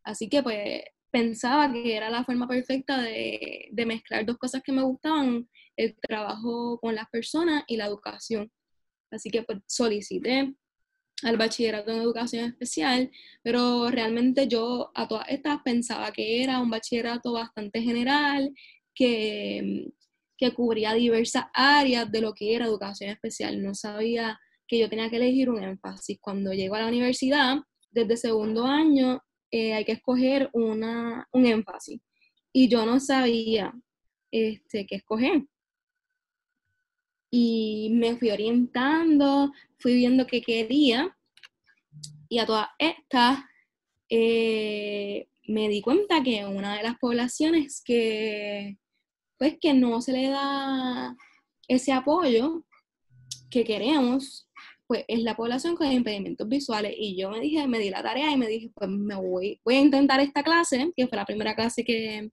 [0.03, 4.71] Así que pues pensaba que era la forma perfecta de, de mezclar dos cosas que
[4.71, 8.51] me gustaban, el trabajo con las personas y la educación.
[9.11, 10.53] Así que pues solicité
[11.23, 13.11] al bachillerato en educación especial,
[13.43, 18.53] pero realmente yo a todas estas pensaba que era un bachillerato bastante general,
[18.93, 19.91] que,
[20.37, 23.61] que cubría diversas áreas de lo que era educación especial.
[23.61, 24.39] No sabía
[24.73, 26.17] que yo tenía que elegir un énfasis.
[26.19, 27.57] Cuando llego a la universidad,
[27.91, 29.21] desde segundo año,
[29.51, 32.01] eh, hay que escoger una, un énfasis.
[32.51, 33.71] Y yo no sabía
[34.31, 35.43] este, qué escoger
[37.35, 41.17] y me fui orientando, fui viendo qué quería
[42.29, 43.39] y a todas estas
[44.07, 48.77] eh, me di cuenta que una de las poblaciones que
[49.39, 51.15] pues que no se le da
[51.67, 52.65] ese apoyo
[53.49, 54.47] que queremos
[54.93, 58.31] pues es la población con impedimentos visuales y yo me dije, me di la tarea
[58.31, 61.55] y me dije, pues me voy, voy a intentar esta clase, que fue la primera
[61.55, 62.29] clase que,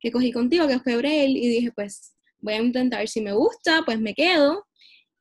[0.00, 3.82] que cogí contigo, que fue Braille, y dije, pues voy a intentar, si me gusta,
[3.84, 4.64] pues me quedo,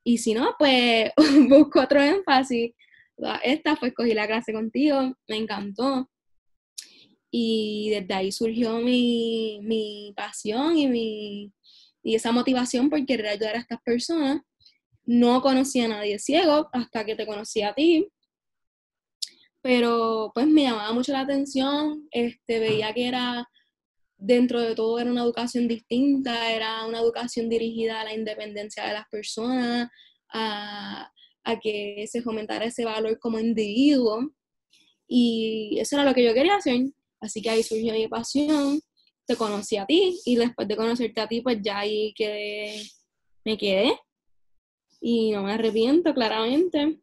[0.05, 1.11] y si no, pues
[1.49, 2.71] busco otro énfasis.
[3.43, 6.09] Esta, pues cogí la clase contigo, me encantó.
[7.29, 11.51] Y desde ahí surgió mi, mi pasión y, mi,
[12.01, 14.43] y esa motivación por querer ayudar a estas personas.
[15.07, 18.07] No conocía a nadie ciego hasta que te conocí a ti,
[19.61, 23.47] pero pues me llamaba mucho la atención, este, veía que era
[24.17, 28.93] dentro de todo era una educación distinta, era una educación dirigida a la independencia de
[28.93, 29.89] las personas,
[30.29, 31.11] a,
[31.61, 34.31] que se fomentara ese valor como individuo.
[35.07, 36.81] Y eso era lo que yo quería hacer.
[37.21, 38.81] Así que ahí surgió mi pasión,
[39.25, 42.81] te conocí a ti y después de conocerte a ti, pues ya ahí quedé,
[43.45, 43.97] me quedé.
[44.99, 46.99] Y no me arrepiento, claramente.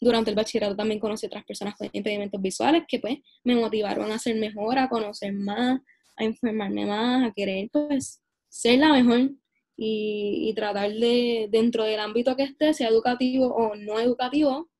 [0.00, 4.18] Durante el bachillerato también conocí otras personas con impedimentos visuales que pues me motivaron a
[4.18, 5.80] ser mejor, a conocer más,
[6.16, 9.30] a informarme más, a querer pues ser la mejor
[9.76, 14.70] y, tratar de, dentro del ámbito que esté, sea educativo o no educativo,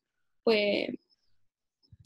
[0.42, 0.88] pues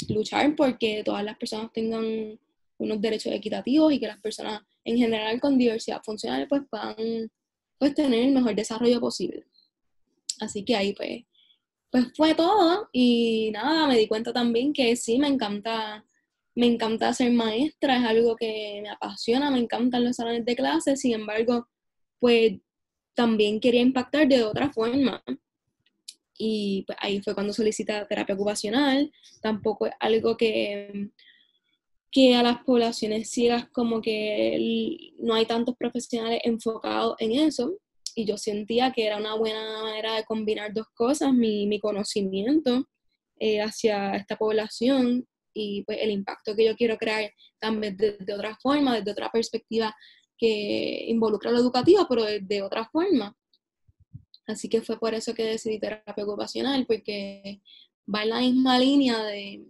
[0.09, 2.39] luchar porque todas las personas tengan
[2.79, 7.31] unos derechos equitativos y que las personas en general con diversidad funcional pues puedan
[7.79, 9.45] pues, tener el mejor desarrollo posible.
[10.41, 11.25] Así que ahí pues,
[11.91, 12.89] pues fue todo.
[12.93, 16.05] Y nada, me di cuenta también que sí, me encanta
[16.55, 20.97] me encanta ser maestra, es algo que me apasiona, me encantan los salones de clase,
[20.97, 21.69] sin embargo,
[22.19, 22.59] pues
[23.15, 25.23] también quería impactar de otra forma.
[26.37, 29.11] Y pues, ahí fue cuando solicité terapia ocupacional,
[29.43, 31.11] tampoco es algo que,
[32.11, 37.79] que a las poblaciones ciegas como que no hay tantos profesionales enfocados en eso,
[38.15, 42.89] y yo sentía que era una buena manera de combinar dos cosas, mi, mi conocimiento
[43.39, 48.57] eh, hacia esta población y pues el impacto que yo quiero crear también de, otra
[48.63, 49.95] forma, desde otra perspectiva
[50.39, 53.37] que involucra lo educativo, pero de, otra forma.
[54.47, 57.61] Así que fue por eso que decidí terapia ocupacional, porque
[58.13, 59.65] va en la misma línea de,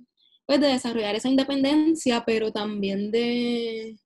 [0.47, 3.97] pues, de desarrollar esa independencia, pero también de,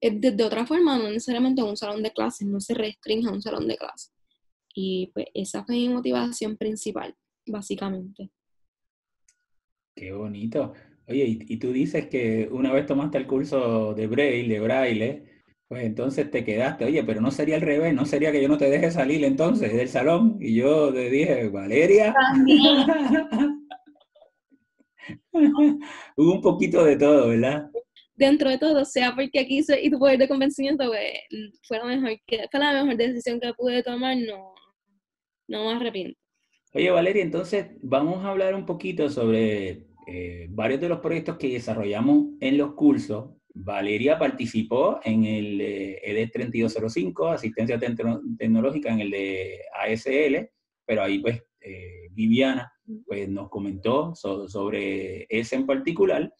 [0.00, 3.42] de, otra forma, no necesariamente en un salón de clases, no se restringe a un
[3.42, 4.12] salón de clases.
[4.74, 7.14] Y pues esa fue mi motivación principal,
[7.46, 8.30] básicamente.
[9.94, 10.72] Qué bonito.
[11.08, 15.24] Oye, y, tú dices que una vez tomaste el curso de Braille, de Braille,
[15.66, 18.58] pues entonces te quedaste, oye, pero no sería al revés, no sería que yo no
[18.58, 20.36] te deje salir entonces del salón.
[20.40, 22.14] Y yo te dije, Valeria.
[26.16, 27.70] Hubo un poquito de todo, ¿verdad?
[28.18, 31.04] Dentro de todo, sea, porque aquí hice, y tu poder de convencimiento, pues,
[31.62, 32.18] fue la mejor,
[32.50, 34.54] fue la mejor decisión que pude tomar, no,
[35.46, 36.18] no me arrepiento.
[36.74, 41.48] Oye, Valeria, entonces vamos a hablar un poquito sobre eh, varios de los proyectos que
[41.48, 49.60] desarrollamos en los cursos, Valeria participó en el ED 3205, asistencia tecnológica en el de
[49.72, 50.50] ASL,
[50.86, 52.72] pero ahí pues eh, Viviana
[53.06, 56.32] pues, nos comentó sobre ese en particular.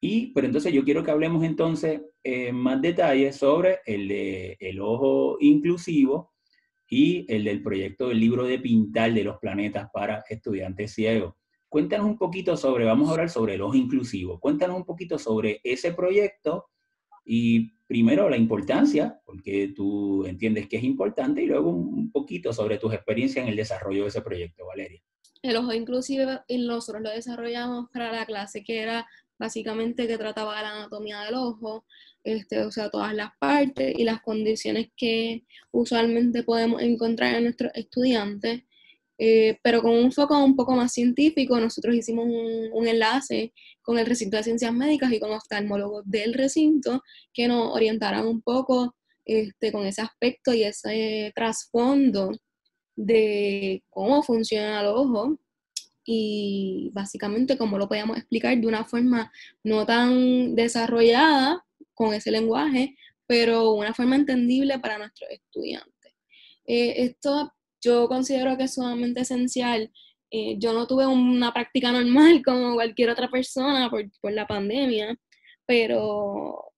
[0.00, 4.80] Y, pero entonces yo quiero que hablemos entonces en más detalles sobre el de el
[4.80, 6.32] ojo inclusivo
[6.88, 11.34] y el del proyecto del libro de Pintal de los planetas para estudiantes ciegos.
[11.68, 14.40] Cuéntanos un poquito sobre, vamos a hablar sobre el ojo inclusivo.
[14.40, 16.66] Cuéntanos un poquito sobre ese proyecto
[17.24, 22.78] y primero la importancia, porque tú entiendes que es importante, y luego un poquito sobre
[22.78, 25.00] tus experiencias en el desarrollo de ese proyecto, Valeria.
[25.42, 29.06] El ojo inclusive nosotros lo desarrollamos para la clase que era
[29.40, 31.86] básicamente que trataba la anatomía del ojo,
[32.22, 37.72] este, o sea, todas las partes y las condiciones que usualmente podemos encontrar en nuestros
[37.74, 38.62] estudiantes.
[39.18, 44.06] Eh, pero con un foco un poco más científico, nosotros hicimos un, enlace con el
[44.06, 49.72] recinto de ciencias médicas y con oftalmólogos del recinto que nos orientaran un poco este,
[49.72, 52.32] con ese aspecto y ese trasfondo
[52.96, 55.38] de cómo funciona el ojo
[56.04, 59.30] y básicamente cómo lo podíamos explicar de una forma
[59.62, 62.96] no tan desarrollada con ese lenguaje,
[63.26, 66.14] pero una forma entendible para nuestros estudiantes.
[66.66, 69.90] Eh, esto yo considero que es sumamente esencial.
[70.30, 75.16] Eh, yo no tuve una práctica normal como cualquier otra persona por, por la pandemia,
[75.66, 76.70] pero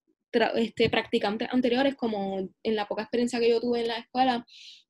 [0.55, 4.47] este, practicantes anteriores, como en la poca experiencia que yo tuve en la escuela,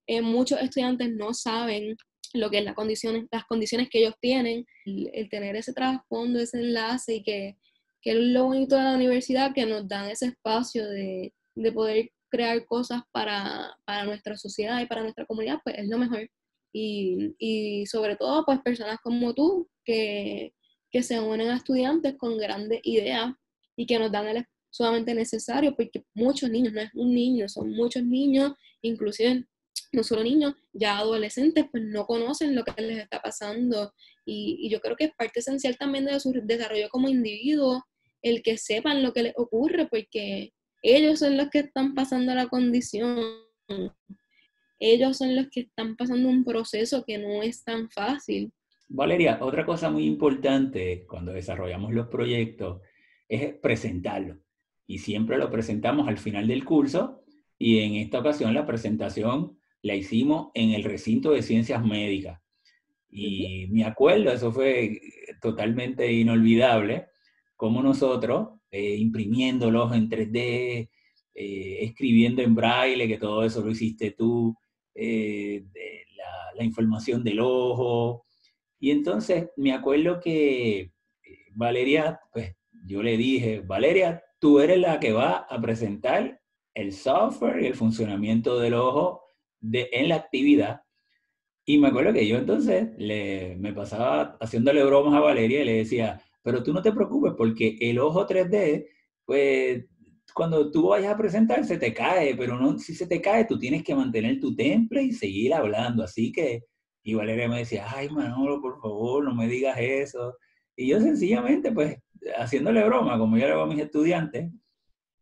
[0.07, 1.97] eh, muchos estudiantes no saben
[2.35, 6.59] lo que es las condiciones, las condiciones que ellos tienen, el, tener ese trasfondo, ese
[6.59, 7.57] enlace y que,
[8.01, 12.11] que, es lo bonito de la universidad, que nos dan ese espacio de, de poder
[12.31, 16.29] crear cosas para, para, nuestra sociedad y para nuestra comunidad, pues es lo mejor.
[16.73, 20.55] Y, y sobre todo, pues personas como tú, que,
[20.91, 23.33] que, se unen a estudiantes con grandes ideas
[23.77, 27.71] y que nos dan el sumamente necesario, porque muchos niños, no es un niño, son
[27.71, 29.45] muchos niños, inclusive
[29.93, 33.93] no solo niños, ya adolescentes, pues no conocen lo que les está pasando.
[34.25, 37.85] Y, y yo creo que es parte esencial también de su desarrollo como individuo,
[38.23, 42.49] el que sepan lo que les ocurre, porque ellos son los que están pasando la
[42.49, 43.21] condición.
[44.79, 48.53] Ellos son los que están pasando un proceso que no es tan fácil.
[48.89, 52.83] Valeria, otra cosa muy importante cuando desarrollamos los proyectos
[53.29, 54.41] es presentarlo.
[54.87, 57.23] Y siempre lo presentamos al final del curso
[57.59, 62.41] y en esta ocasión la presentación la hicimos en el recinto de ciencias médicas.
[63.11, 65.01] Y me acuerdo, eso fue
[65.41, 67.09] totalmente inolvidable,
[67.57, 70.89] como nosotros, eh, imprimiéndolos en 3D,
[71.35, 74.57] eh, escribiendo en braille, que todo eso lo hiciste tú,
[74.95, 75.65] eh,
[76.17, 78.25] la, la, información del ojo.
[78.79, 80.93] Y entonces me acuerdo que
[81.55, 82.55] Valeria, pues
[82.87, 86.41] yo le dije, Valeria, tú eres la que va a presentar
[86.75, 89.23] el software y el funcionamiento del ojo
[89.63, 90.83] de, en la actividad.
[91.65, 95.77] Y me acuerdo que yo entonces le, me pasaba haciéndole bromas a Valeria y le
[95.79, 98.87] decía, pero tú no te preocupes porque el ojo 3D,
[99.25, 99.85] pues
[100.35, 103.59] cuando tú vayas a presentar se te cae, pero no, si se te cae tú
[103.59, 106.03] tienes que mantener tu temple y seguir hablando.
[106.03, 106.65] Así que,
[107.05, 110.37] y Valeria me decía, ay Manolo, por favor, no me digas eso.
[110.77, 111.97] Y yo sencillamente, pues,
[112.37, 114.51] haciéndole broma, como yo le hago a mis estudiantes,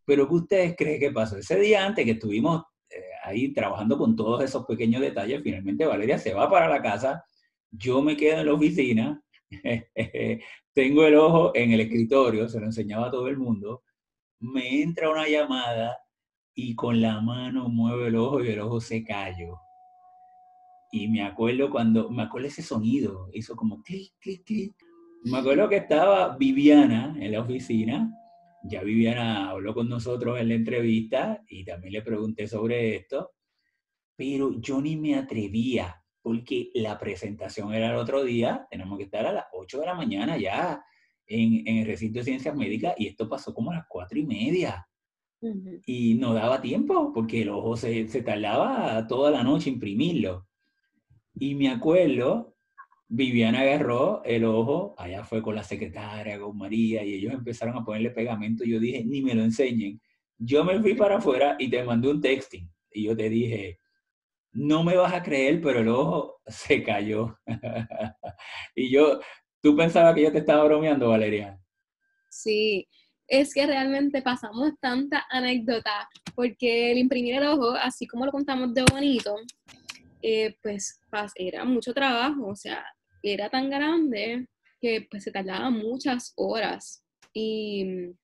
[0.05, 1.36] pero ¿qué ustedes creen que pasó?
[1.36, 2.64] Ese día antes que estuvimos
[3.22, 7.24] ahí trabajando con todos esos pequeños detalles, finalmente Valeria se va para la casa,
[7.70, 9.22] yo me quedo en la oficina,
[10.74, 13.82] tengo el ojo en el escritorio, se lo enseñaba a todo el mundo,
[14.40, 15.98] me entra una llamada
[16.54, 19.58] y con la mano mueve el ojo y el ojo se cayó.
[20.92, 24.74] Y me acuerdo cuando, me acuerdo ese sonido, hizo como clic, clic, clic.
[25.22, 28.10] Me acuerdo que estaba Viviana en la oficina
[28.62, 33.32] ya Viviana habló con nosotros en la entrevista y también le pregunté sobre esto,
[34.16, 39.26] pero yo ni me atrevía porque la presentación era el otro día, tenemos que estar
[39.26, 40.84] a las 8 de la mañana ya
[41.26, 44.86] en, el recinto de ciencias médicas y esto pasó como a las 4 y media.
[45.86, 50.46] Y no daba tiempo porque el ojo se, se tardaba toda la noche imprimirlo.
[51.34, 52.49] Y me acuerdo
[53.12, 57.84] Viviana agarró el ojo, allá fue con la secretaria, con María, y ellos empezaron a
[57.84, 58.62] ponerle pegamento.
[58.64, 60.00] Yo dije, ni me lo enseñen.
[60.38, 62.72] Yo me fui para afuera y te mandé un texting.
[62.92, 63.80] Y yo te dije,
[64.52, 67.36] no me vas a creer, pero el ojo se cayó.
[68.76, 69.18] y yo,
[69.61, 71.58] ¿tú pensabas que yo te estaba bromeando, Valeria?
[72.30, 72.86] Sí,
[73.26, 78.72] es que realmente pasamos tanta anécdota, porque el imprimir el ojo, así como lo contamos
[78.72, 79.34] de bonito,
[80.22, 81.00] eh, pues
[81.34, 82.84] era mucho trabajo, o sea,
[83.22, 84.46] era tan grande
[84.80, 87.04] que pues, se tardaba muchas horas.
[87.32, 88.14] Y,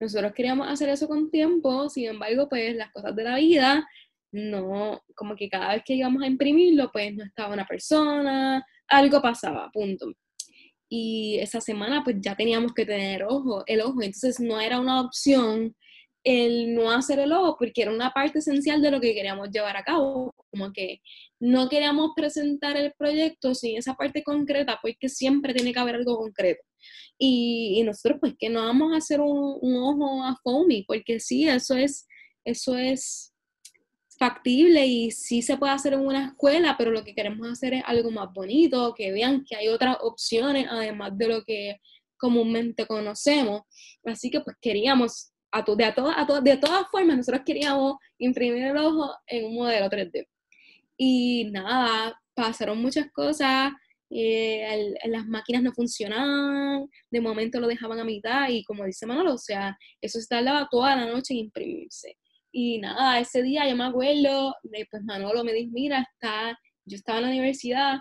[0.00, 3.86] nosotros queríamos hacer eso con tiempo, sin embargo, pues las cosas de la vida,
[4.30, 9.20] no, como que cada vez que íbamos a imprimirlo, pues no estaba una persona, algo
[9.20, 10.12] pasaba, punto.
[10.88, 15.00] Y esa semana pues ya teníamos que tener ojo, el ojo, entonces no era una
[15.00, 15.74] opción
[16.28, 19.76] el no hacer el ojo porque era una parte esencial de lo que queríamos llevar
[19.76, 21.00] a cabo, como que
[21.40, 26.18] no queríamos presentar el proyecto sin esa parte concreta, porque siempre tiene que haber algo
[26.18, 26.62] concreto.
[27.18, 31.74] Y, nosotros pues que no vamos a hacer un, ojo a foamy, porque sí, eso
[31.74, 32.06] es,
[32.44, 33.32] eso es
[34.18, 37.82] factible y sí se puede hacer en una escuela, pero lo que queremos hacer es
[37.86, 41.76] algo más bonito, que vean que hay otras opciones además de lo que
[42.18, 43.62] comúnmente conocemos.
[44.04, 48.76] Así que pues queríamos, a de, a a de todas formas, nosotros queríamos imprimir el
[48.76, 50.26] ojo en un modelo 3D.
[50.96, 53.72] Y nada, pasaron muchas cosas,
[54.10, 59.34] eh, las máquinas no funcionaban, de momento lo dejaban a mitad y como dice Manolo,
[59.34, 62.16] o sea, eso se tardaba toda la noche en imprimirse.
[62.50, 64.54] Y nada, ese día yo me acuerdo,
[64.90, 67.98] pues Manolo me dice, mira, está, yo estaba en la universidad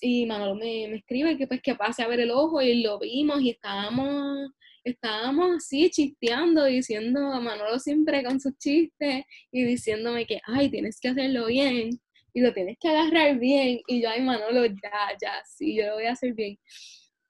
[0.00, 2.98] y Manolo me, me escribe que pues que pase a ver el ojo y lo
[2.98, 4.50] vimos y estábamos
[4.84, 10.98] estábamos así chisteando, diciendo a Manolo siempre con sus chistes y diciéndome que, ay, tienes
[11.00, 11.90] que hacerlo bien
[12.32, 13.80] y lo tienes que agarrar bien.
[13.86, 16.58] Y yo, ay, Manolo, ya, ya, sí, yo lo voy a hacer bien.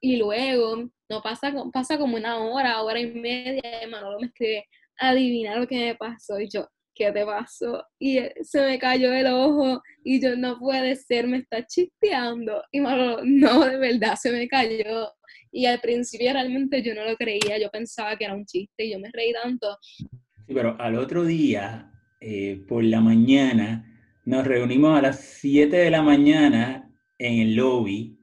[0.01, 4.67] Y luego, no pasa, pasa como una hora, hora y media, y Manolo me escribe,
[4.99, 6.39] adivina lo que me pasó.
[6.41, 7.85] Y yo, ¿qué te pasó?
[7.99, 12.63] Y se me cayó el ojo y yo, no puede ser, me está chisteando.
[12.73, 15.13] Y Manolo, no, de verdad, se me cayó.
[15.51, 18.93] Y al principio realmente yo no lo creía, yo pensaba que era un chiste y
[18.93, 19.77] yo me reí tanto.
[19.83, 21.91] Sí, pero al otro día,
[22.21, 23.85] eh, por la mañana,
[24.25, 28.19] nos reunimos a las 7 de la mañana en el lobby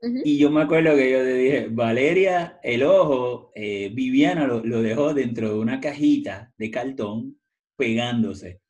[0.00, 5.12] y yo me acuerdo que yo te dije, Valeria, el ojo, eh, Viviana lo, dejó
[5.12, 7.40] dentro de una cajita de cartón
[7.76, 8.60] pegándose.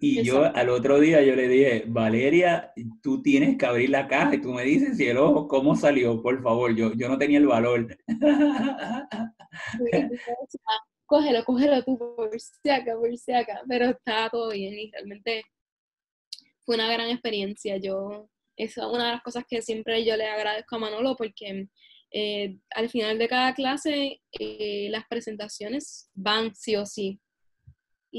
[0.00, 2.72] Y yo al otro día yo le dije, Valeria,
[3.02, 6.22] tú tienes que abrir la caja y tú me dices si el ojo, ¿cómo salió?
[6.22, 7.96] Por favor, yo, yo no tenía el valor.
[11.06, 15.42] cógelo, cógelo tú por si acá, por si acá, pero está todo bien y realmente
[16.60, 17.78] fue una gran experiencia.
[17.78, 21.68] Yo, esa es una de las cosas que siempre yo le agradezco a Manolo porque
[22.10, 27.20] eh, al final de cada clase eh, las presentaciones van sí o sí.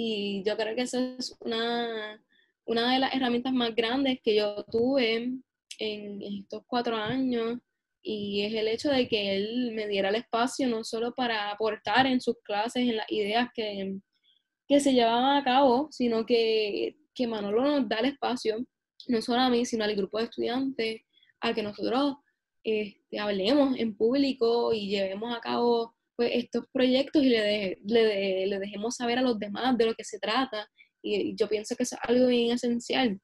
[0.01, 2.21] Y yo creo que esa es una,
[2.65, 5.31] una de las herramientas más grandes que yo tuve
[5.79, 7.59] en estos cuatro años
[8.01, 12.07] y es el hecho de que él me diera el espacio no solo para aportar
[12.07, 13.97] en sus clases, en las ideas que,
[14.67, 18.65] que se llevaban a cabo, sino que que Manolo nos da el espacio,
[19.07, 21.01] no solo a mí, sino al grupo de estudiantes,
[21.41, 22.15] a que nosotros
[22.63, 28.97] este, hablemos en público y llevemos a cabo pues, estos proyectos y le, le, dejemos
[28.97, 30.69] saber a los demás de lo que se trata.
[31.01, 33.17] Y, yo pienso que es algo bien esencial.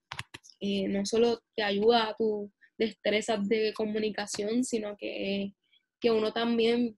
[0.61, 5.51] Eh, no solo te ayuda a tu destrezas de comunicación, sino que,
[5.99, 6.97] que uno también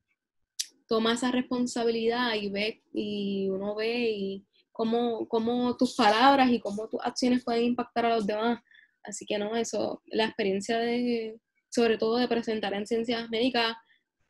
[0.88, 6.88] toma esa responsabilidad y ve, y uno ve y, cómo, cómo tus palabras y cómo
[6.89, 8.62] tus acciones pueden impactar a los demás.
[9.02, 11.39] Así que no, eso, la experiencia de,
[11.70, 13.76] sobre todo de presentar en ciencias médicas,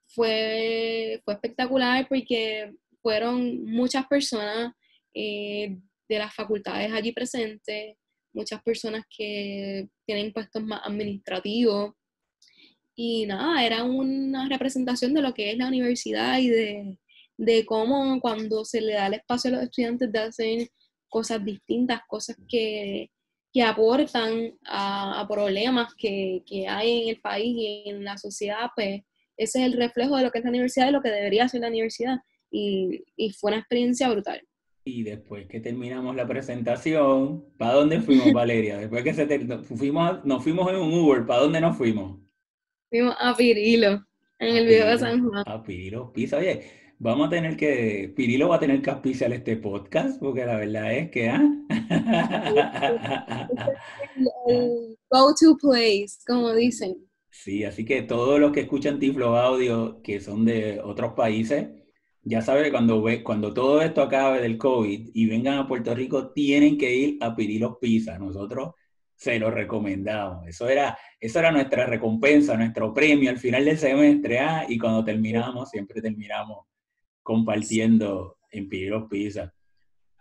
[0.07, 4.73] fue, fue espectacular porque fueron muchas personas
[5.13, 5.77] eh,
[6.09, 7.95] de las facultades allí presentes,
[8.33, 11.93] muchas personas que tienen puestos más administrativos.
[12.95, 16.97] Y nada, era una representación de lo que es la universidad y de,
[17.37, 20.67] de cómo cuando se le da el espacio a los estudiantes de hacer
[21.07, 23.09] cosas distintas, cosas que,
[23.65, 29.01] aportan a, problemas que, hay en el país y en la sociedad, pues
[29.37, 31.61] ese es el reflejo de lo que es la universidad y lo que debería ser
[31.61, 32.17] la universidad.
[32.49, 33.03] Y,
[33.39, 34.41] fue una experiencia brutal.
[34.83, 38.77] Y después que terminamos la presentación, ¿para dónde fuimos, Valeria?
[38.77, 39.27] Después que se
[39.75, 42.19] fuimos, nos fuimos en un Uber, ¿para dónde nos fuimos?
[42.89, 44.05] Fuimos a Pirilo,
[44.39, 45.43] en el video de San Juan.
[45.45, 46.37] A Pirilo, Pisa.
[46.37, 46.63] Oye,
[46.99, 50.93] Vamos a tener que, Pirilo va a tener que auspiciar este podcast, porque la verdad
[50.93, 51.47] es que, ¿ah?
[55.11, 57.06] go to place, como dicen.
[57.43, 61.69] Sí, así que todos los que escuchan Tiflo Audio, que son de otros países,
[62.23, 65.93] ya saben que cuando, ve, cuando todo esto acabe del COVID y vengan a Puerto
[65.93, 68.17] Rico, tienen que ir a Pirilo Pizza.
[68.17, 68.73] Nosotros
[69.15, 70.47] se lo recomendamos.
[70.47, 74.39] Eso era, eso era nuestra recompensa, nuestro premio al final del semestre.
[74.39, 74.65] ¿ah?
[74.67, 76.65] Y cuando terminamos, siempre terminamos
[77.21, 79.53] compartiendo en Pirilos Pizza.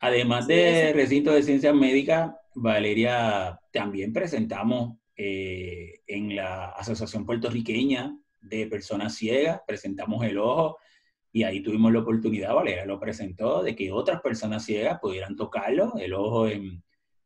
[0.01, 8.66] Además de recinto de ciencias médicas, Valeria, también presentamos eh, en la Asociación Puertorriqueña de
[8.66, 10.78] Personas Ciegas, presentamos el ojo
[11.36, 15.93] y ahí tuvimos la oportunidad, Valeria lo presentó, de que otras personas ciegas pudieran tocarlo,
[15.98, 16.82] el ojo en,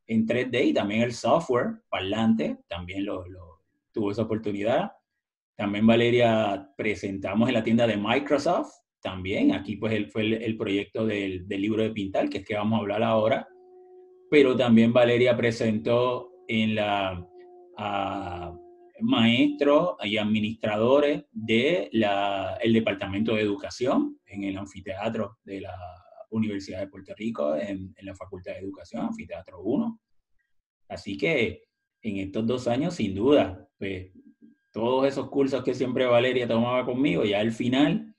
[0.08, 3.62] en 3D y también el software parlante, también lo, lo,
[3.92, 4.90] tuvo esa oportunidad.
[5.56, 11.06] También Valeria presentamos en la tienda de Microsoft, también aquí pues el, fue el, proyecto
[11.06, 13.46] del, del, libro de Pintal, que es que vamos a hablar ahora,
[14.28, 17.24] pero también Valeria presentó en la
[19.00, 21.88] maestros y administradores del
[22.60, 25.76] el Departamento de Educación en el anfiteatro de la
[26.30, 30.00] Universidad de Puerto Rico, en, la Facultad de Educación, Anfiteatro 1.
[30.88, 31.64] Así que
[32.02, 34.12] en estos dos años, sin duda, pues
[34.72, 38.14] todos esos cursos que siempre Valeria tomaba conmigo, ya al final,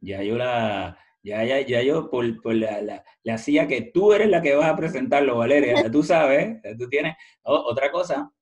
[0.00, 2.24] ya yo la, ya, ya, ya yo por,
[2.54, 6.88] la, la, hacía que tú eres la que vas a presentarlo, Valeria, tú sabes, tú
[6.88, 8.32] tienes, otra cosa,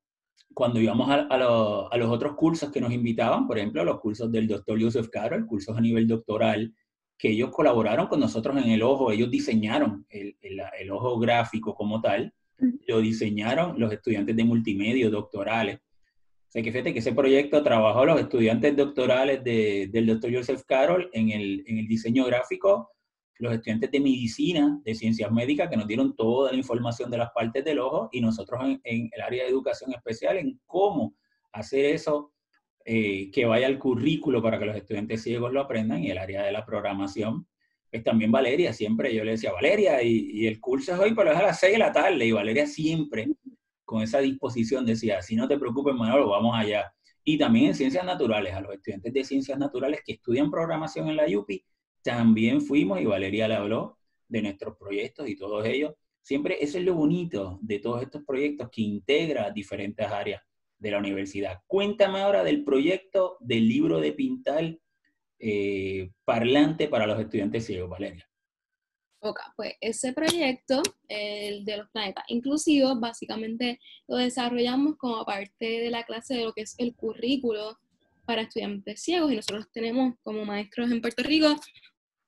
[0.56, 1.36] cuando íbamos a,
[1.98, 5.76] los otros cursos que nos invitaban, por ejemplo, los cursos del doctor Joseph Carroll, cursos
[5.76, 6.74] a nivel doctoral,
[7.18, 12.00] que ellos colaboraron con nosotros en el ojo, ellos diseñaron el, el, ojo gráfico como
[12.00, 12.32] tal,
[12.86, 15.76] lo diseñaron los estudiantes de multimedia doctorales.
[15.76, 20.62] O sea que fíjate que ese proyecto trabajó los estudiantes doctorales de, del doctor Joseph
[20.66, 22.92] Carroll en el, en el diseño gráfico
[23.38, 27.30] los estudiantes de medicina, de ciencias médicas, que nos dieron toda la información de las
[27.30, 31.14] partes del ojo y nosotros en, el área de educación especial en cómo
[31.52, 32.32] hacer eso
[32.84, 36.44] eh, que vaya al currículo para que los estudiantes ciegos lo aprendan y el área
[36.44, 37.46] de la programación.
[37.90, 41.36] Pues también Valeria, siempre yo le decía, Valeria, y, el curso es hoy, pero es
[41.38, 43.28] a las 6 de la tarde, y Valeria siempre
[43.84, 46.92] con esa disposición decía, si no te preocupes, Manolo, vamos allá.
[47.24, 51.16] Y también en ciencias naturales, a los estudiantes de ciencias naturales que estudian programación en
[51.16, 51.64] la UPI,
[52.06, 55.94] también fuimos y Valeria le habló de nuestros proyectos y todos ellos.
[56.22, 60.40] Siempre eso es lo bonito de todos estos proyectos que integra diferentes áreas
[60.78, 61.58] de la universidad.
[61.66, 64.80] Cuéntame ahora del proyecto del libro de Pintal
[65.40, 68.28] eh, parlante para los estudiantes ciegos, Valeria.
[69.20, 75.90] Ok, pues ese proyecto, el de los planetas inclusivos, básicamente lo desarrollamos como parte de
[75.90, 77.78] la clase de lo que es el currículo
[78.24, 81.56] para estudiantes ciegos y nosotros tenemos como maestros en Puerto Rico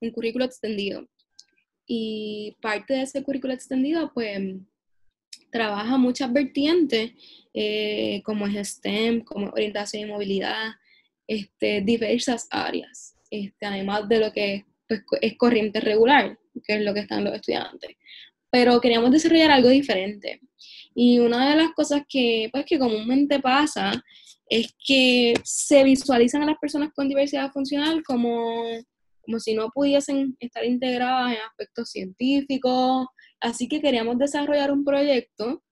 [0.00, 1.08] un currículo extendido.
[1.86, 4.40] Y parte de ese currículo extendido, pues,
[5.50, 7.12] trabaja muchas vertientes,
[7.54, 10.72] eh, como es STEM, como orientación y movilidad,
[11.26, 16.94] este, diversas áreas, este, además de lo que pues, es corriente regular, que es lo
[16.94, 17.96] que están los estudiantes.
[18.50, 20.40] Pero queríamos desarrollar algo diferente.
[20.94, 23.92] Y una de las cosas que, pues, que comúnmente pasa
[24.48, 28.64] es que se visualizan a las personas con diversidad funcional como
[29.28, 33.08] como si no pudiesen estar integradas en aspectos científicos.
[33.40, 35.62] Así que queríamos desarrollar un proyecto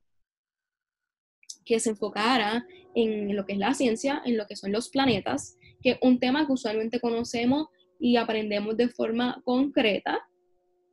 [1.65, 5.57] que se enfocara en lo que es la ciencia, en lo que son los planetas,
[5.83, 7.69] que es un tema que usualmente conocemos
[7.99, 10.21] y aprendemos de forma concreta,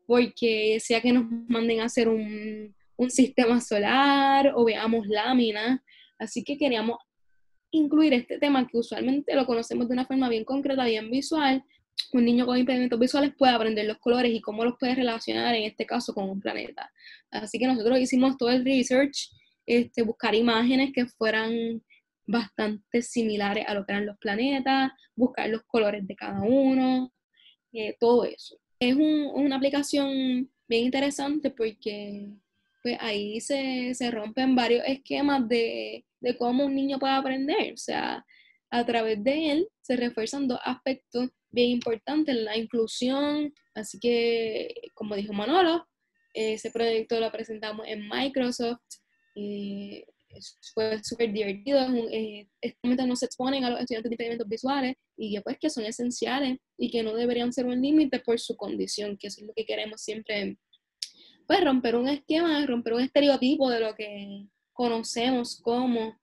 [0.08, 5.82] porque sea que nos manden a hacer un, un sistema solar o veamos láminas,
[6.18, 6.98] así que queríamos
[7.72, 11.62] incluir este tema que usualmente lo conocemos de una forma bien concreta, bien visual,
[12.14, 15.64] un niño con impedimentos visuales puede aprender los colores y cómo los puede relacionar en
[15.64, 16.92] este caso con un planeta.
[17.32, 19.30] Así que nosotros hicimos todo el research,
[19.66, 21.82] este, buscar imágenes que fueran
[22.26, 27.12] bastante similares a lo que eran los planetas, buscar los colores de cada uno,
[27.74, 28.58] eh, todo eso.
[28.80, 32.30] Es una aplicación bien interesante porque
[32.82, 37.74] pues, ahí se, se rompen varios esquemas de, de cómo un niño puede aprender.
[37.74, 38.26] O sea,
[38.70, 43.54] a través de él se refuerzan dos aspectos bien importante, la inclusión.
[43.76, 45.88] Así que, como dijo Manolo,
[46.34, 48.82] ese proyecto lo presentamos en Microsoft.
[49.36, 50.04] y
[50.74, 51.80] fue súper divertido.
[52.12, 55.70] Eh, este no se exponen a los estudiantes de impedimentos visuales y que, pues, que
[55.70, 59.48] son esenciales y que no deberían ser un límite por su condición, que eso es
[59.48, 60.58] lo que queremos siempre.
[61.46, 66.18] Pues romper un esquema, romper un estereotipo de lo que conocemos como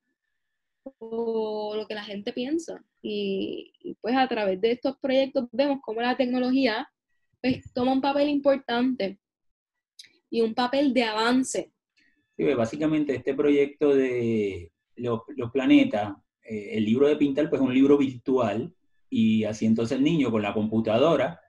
[0.98, 2.82] o lo que la gente piensa.
[3.02, 6.88] Y, pues a través de estos proyectos vemos cómo la tecnología
[7.40, 9.18] pues, toma un papel importante
[10.28, 11.72] y un papel de avance.
[12.36, 15.22] Sí, pues, básicamente este proyecto de los,
[15.52, 18.74] planetas, eh, el libro de Pintal pues es un libro virtual
[19.08, 21.40] y así entonces el niño con la computadora,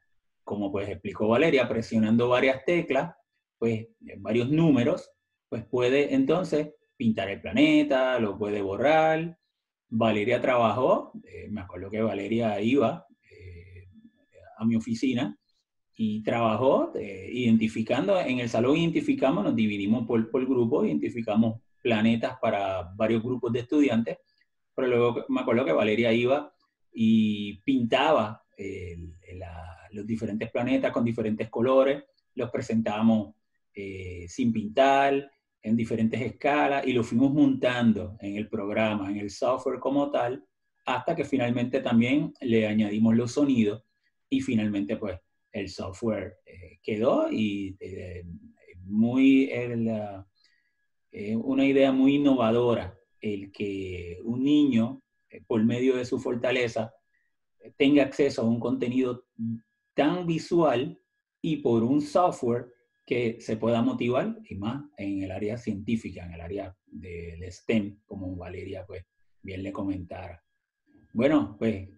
[0.44, 3.14] como pues explicó Valeria, presionando varias teclas,
[3.58, 3.88] pues
[4.18, 5.12] varios números,
[5.50, 9.38] pues puede entonces pintar el planeta, lo puede borrar.
[9.92, 13.88] Valeria trabajó, eh, me acuerdo que Valeria iba eh,
[14.58, 15.38] a mi oficina
[15.96, 22.38] y trabajó eh, identificando, en el salón identificamos, nos dividimos por, por grupos, identificamos planetas
[22.42, 24.18] para varios grupos de estudiantes,
[24.74, 26.54] pero luego me acuerdo que Valeria iba
[26.94, 28.44] y pintaba
[29.92, 32.04] los diferentes planetas con diferentes colores,
[32.36, 33.36] los presentamos
[33.74, 35.32] eh, sin pintar,
[35.64, 40.44] en diferentes escalas, y lo fuimos montando en el programa, en el software como tal,
[40.86, 43.84] hasta que finalmente también le añadimos los sonidos
[44.30, 45.20] y finalmente pues
[45.52, 48.24] el software eh, quedó y eh,
[48.86, 49.52] muy
[51.36, 55.02] una idea muy innovadora el que un niño
[55.46, 56.94] por medio de su fortaleza
[57.78, 59.26] tenga acceso a un contenido
[59.94, 61.00] tan visual
[61.42, 62.72] y por un software
[63.12, 67.98] que se pueda motivar y más en el área científica, en el área del STEM,
[68.06, 69.04] como Valeria pues
[69.42, 70.42] bien le comentara.
[71.12, 71.90] Bueno, pues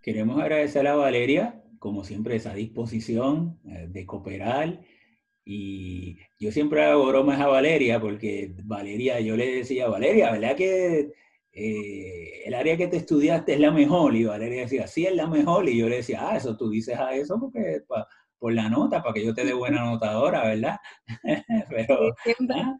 [0.00, 4.80] queremos agradecer a Valeria, como siempre, esa disposición eh, de cooperar.
[5.44, 11.14] Y yo siempre hago bromas a Valeria, porque Valeria, yo le decía, Valeria, ¿verdad que
[11.50, 14.14] eh, el área que te estudiaste es la mejor?
[14.14, 15.68] Y Valeria decía, sí, es la mejor.
[15.68, 17.80] Y yo le decía, ah, eso tú dices a eso porque
[18.44, 20.76] por la nota, para que yo te dé buena notadora, ¿verdad?
[21.70, 22.76] pero, siempre ¿ah?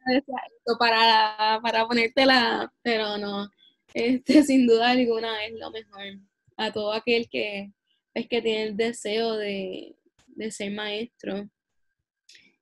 [0.78, 3.48] para, para ponértela, pero no,
[3.94, 6.02] este, sin duda alguna es lo mejor.
[6.58, 7.72] A todo aquel que
[8.12, 9.96] es que tiene el deseo de,
[10.26, 11.48] de ser maestro.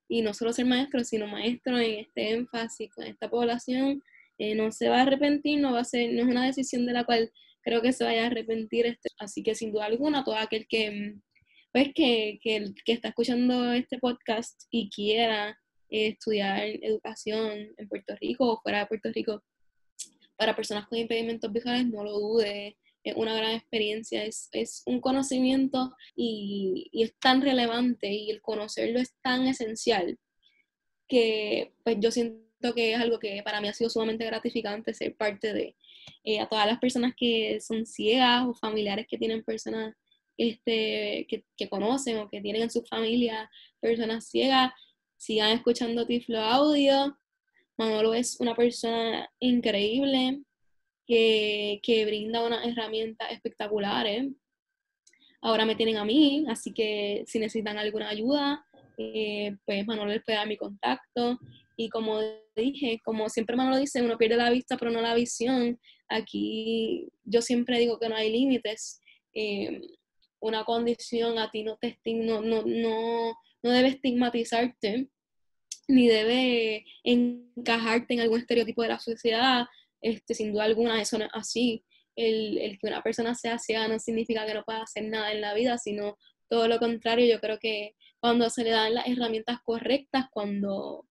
[0.06, 4.00] Y no solo ser maestro, sino maestro en este énfasis con esta población,
[4.38, 6.92] eh, no se va a arrepentir, no va a ser, no es una decisión de
[6.92, 8.86] la cual creo que se vaya a arrepentir.
[8.86, 11.16] Este, así que sin duda alguna, todo aquel que,
[11.72, 15.58] pues, que, que, que está escuchando este podcast y quiera
[15.88, 19.42] eh, estudiar educación en Puerto Rico o fuera de Puerto Rico,
[20.36, 25.00] para personas con impedimentos visuales, no lo dude, es una gran experiencia, es, es un
[25.00, 30.18] conocimiento y, y, es tan relevante y el conocerlo es tan esencial
[31.08, 35.16] que pues yo siento que es algo que para mí ha sido sumamente gratificante ser
[35.16, 35.76] parte de.
[36.24, 39.94] Eh, a todas las personas que son ciegas o familiares que tienen personas
[40.36, 43.50] este, que, que conocen o que tienen en su familia
[43.80, 44.72] personas ciegas,
[45.16, 47.16] sigan escuchando Tiflo Audio,
[47.76, 50.42] Manolo es una persona increíble
[51.06, 54.28] que, brinda unas herramientas espectaculares.
[55.40, 58.64] Ahora me tienen a mí, así que si necesitan alguna ayuda,
[58.96, 61.38] eh, pues Manolo les puede dar mi contacto.
[61.76, 62.20] Y como
[62.54, 65.78] dije, como siempre Manolo dice, uno pierde la vista pero no la visión.
[66.08, 69.00] Aquí yo siempre digo que no hay límites.
[69.34, 69.80] Eh,
[70.42, 75.08] una condición a ti no te no, no, no, no debe estigmatizarte
[75.88, 79.66] ni debe encajarte en algún estereotipo de la sociedad,
[80.00, 81.84] este, sin duda alguna eso no es así.
[82.14, 85.40] El, el, que una persona sea ciega no significa que no pueda hacer nada en
[85.40, 87.26] la vida, sino todo lo contrario.
[87.26, 91.06] Yo creo que cuando se le dan las herramientas correctas, cuando,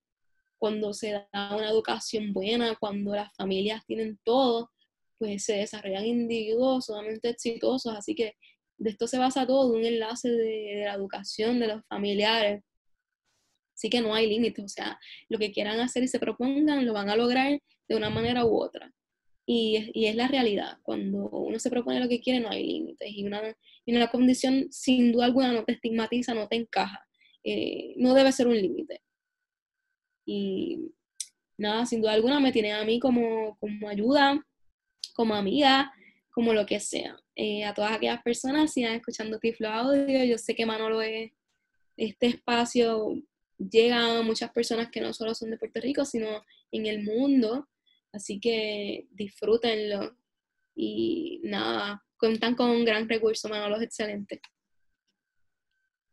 [0.58, 4.72] cuando se da una educación buena, cuando las familias tienen todo,
[5.18, 7.96] pues se desarrollan individuos sumamente exitosos.
[7.96, 8.36] Así que
[8.82, 12.64] de esto se basa todo, un enlace de, de la educación, de los familiares,
[13.82, 16.94] Así que no hay límites, o sea, lo que quieran hacer y se propongan lo
[16.94, 18.94] van a lograr de una manera u otra.
[19.44, 23.10] Y, y es la realidad, cuando uno se propone lo que quiere no hay límites
[23.12, 23.42] y una,
[23.84, 27.04] y una condición sin duda alguna no te estigmatiza, no te encaja,
[27.44, 29.02] eh, no debe ser un límite.
[30.28, 30.92] Y
[31.58, 34.46] nada, sin duda alguna me tiene a mí como, como ayuda,
[35.16, 35.92] como amiga,
[36.30, 37.21] como lo que sea.
[37.36, 41.32] Eh, a todas aquellas personas, sigan escuchando Tiflo Audio, yo sé que Manolo es
[41.98, 43.16] este espacio
[43.70, 47.68] llegan a muchas personas que no solo son de Puerto Rico, sino en el mundo.
[48.12, 50.16] Así que disfrútenlo.
[50.76, 54.42] Y nada, cuentan con un gran recurso, Manolo, excelente.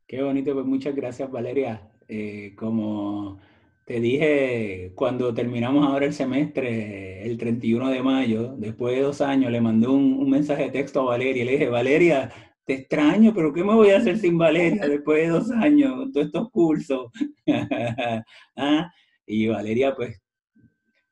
[0.07, 1.91] Qué bonito, pues muchas gracias, Valeria.
[2.09, 3.41] Eh, como
[3.89, 9.51] te dije, cuando terminamos ahora el semestre, el 31 de mayo, después de dos años,
[9.51, 11.43] le mandé un, un mensaje de texto a Valeria.
[11.47, 12.31] Le dije, Valeria,
[12.67, 16.27] te extraño, pero ¿qué me voy a hacer sin Valeria después de dos años, todos
[16.27, 17.11] estos cursos?
[18.57, 18.93] ¿Ah?
[19.27, 20.21] Y Valeria, pues,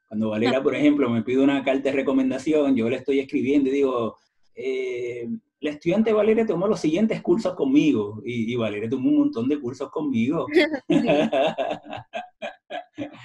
[0.06, 3.72] cuando Valeria, por ejemplo, me pide una carta de recomendación, yo le estoy escribiendo y
[3.72, 4.16] digo,
[4.54, 5.26] eh,
[5.60, 9.90] la estudiante Valeria tomó los siguientes cursos conmigo, y, Valeria tomó un montón de cursos
[9.90, 10.46] conmigo.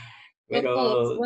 [0.47, 1.17] pero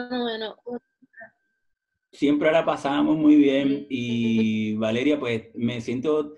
[2.11, 6.33] siempre la pasamos muy bien y Valeria, pues me siento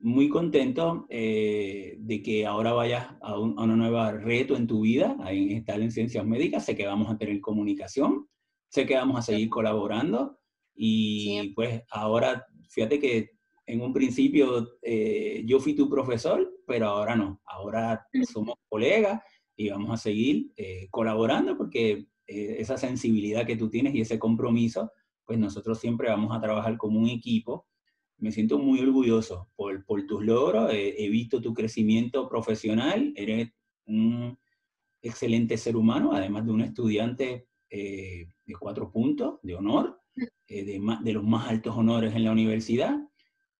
[0.00, 4.82] muy contento eh, de que ahora vayas a, un, a, una nueva reto en tu
[4.82, 6.64] vida, en estar en ciencias médicas.
[6.64, 8.28] Sé que vamos a tener comunicación,
[8.68, 10.38] sé que vamos a seguir colaborando
[10.74, 13.30] y pues ahora, fíjate que
[13.66, 19.20] en un principio eh, yo fui tu profesor, pero ahora no, ahora somos colegas
[19.58, 24.92] y vamos a seguir eh, colaborando porque esa sensibilidad que tú tienes y ese compromiso,
[25.24, 27.68] pues nosotros siempre vamos a trabajar como un equipo
[28.18, 33.50] me siento muy orgulloso por, por tus logros, he visto tu crecimiento profesional, eres
[33.86, 34.36] un
[35.00, 40.00] excelente ser humano, además de un estudiante eh, de cuatro puntos, de honor,
[40.48, 42.98] eh, de, de, los más altos honores en la universidad.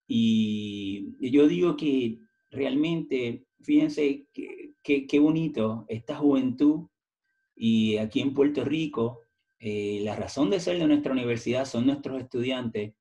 [0.08, 2.18] Y yo digo que
[2.50, 4.26] realmente, fíjense
[5.06, 6.89] qué bonito esta juventud
[7.55, 9.20] y aquí en Puerto Rico,
[9.59, 12.94] eh, la razón de ser de nuestra universidad son nuestros estudiantes,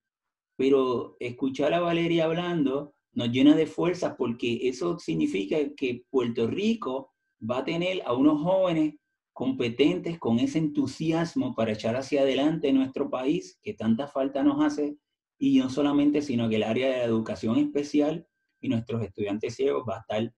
[0.57, 7.13] pero escuchar a Valeria hablando nos llena de fuerza porque eso significa que Puerto Rico
[7.39, 8.95] va a tener a unos jóvenes
[9.33, 14.97] competentes con ese entusiasmo para echar hacia adelante nuestro país que tanta falta nos hace
[15.39, 18.27] y no solamente, sino que el área de educación especial
[18.59, 20.33] y nuestros estudiantes ciegos va a estar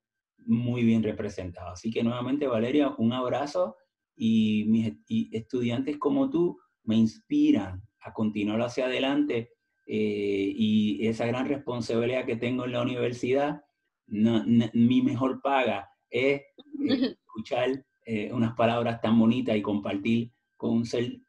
[0.50, 1.70] muy bien representado.
[1.70, 3.78] Así que nuevamente, Valeria, un abrazo
[4.16, 4.94] y mis
[5.32, 9.52] estudiantes como tú me inspiran a continuar hacia adelante
[9.86, 13.62] eh, y esa gran responsabilidad que tengo en la universidad,
[14.08, 16.46] mi mejor paga es eh,
[17.22, 21.22] escuchar eh, unas palabras tan bonitas y compartir con un ser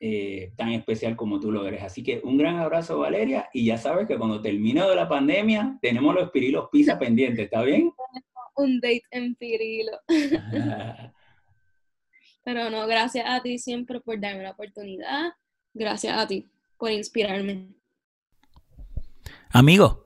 [0.56, 1.84] tan especial como tú lo eres.
[1.84, 5.78] Así que un gran abrazo, Valeria, y ya sabes que cuando termine de la pandemia
[5.80, 7.92] tenemos los pirilos pizza pendientes, ¿está bien?
[8.56, 9.98] Un date en pirilo.
[12.44, 15.32] Pero no, gracias a ti siempre por darme la oportunidad.
[15.74, 16.48] Gracias a ti
[16.78, 17.68] por inspirarme.
[19.50, 19.98] Amigos,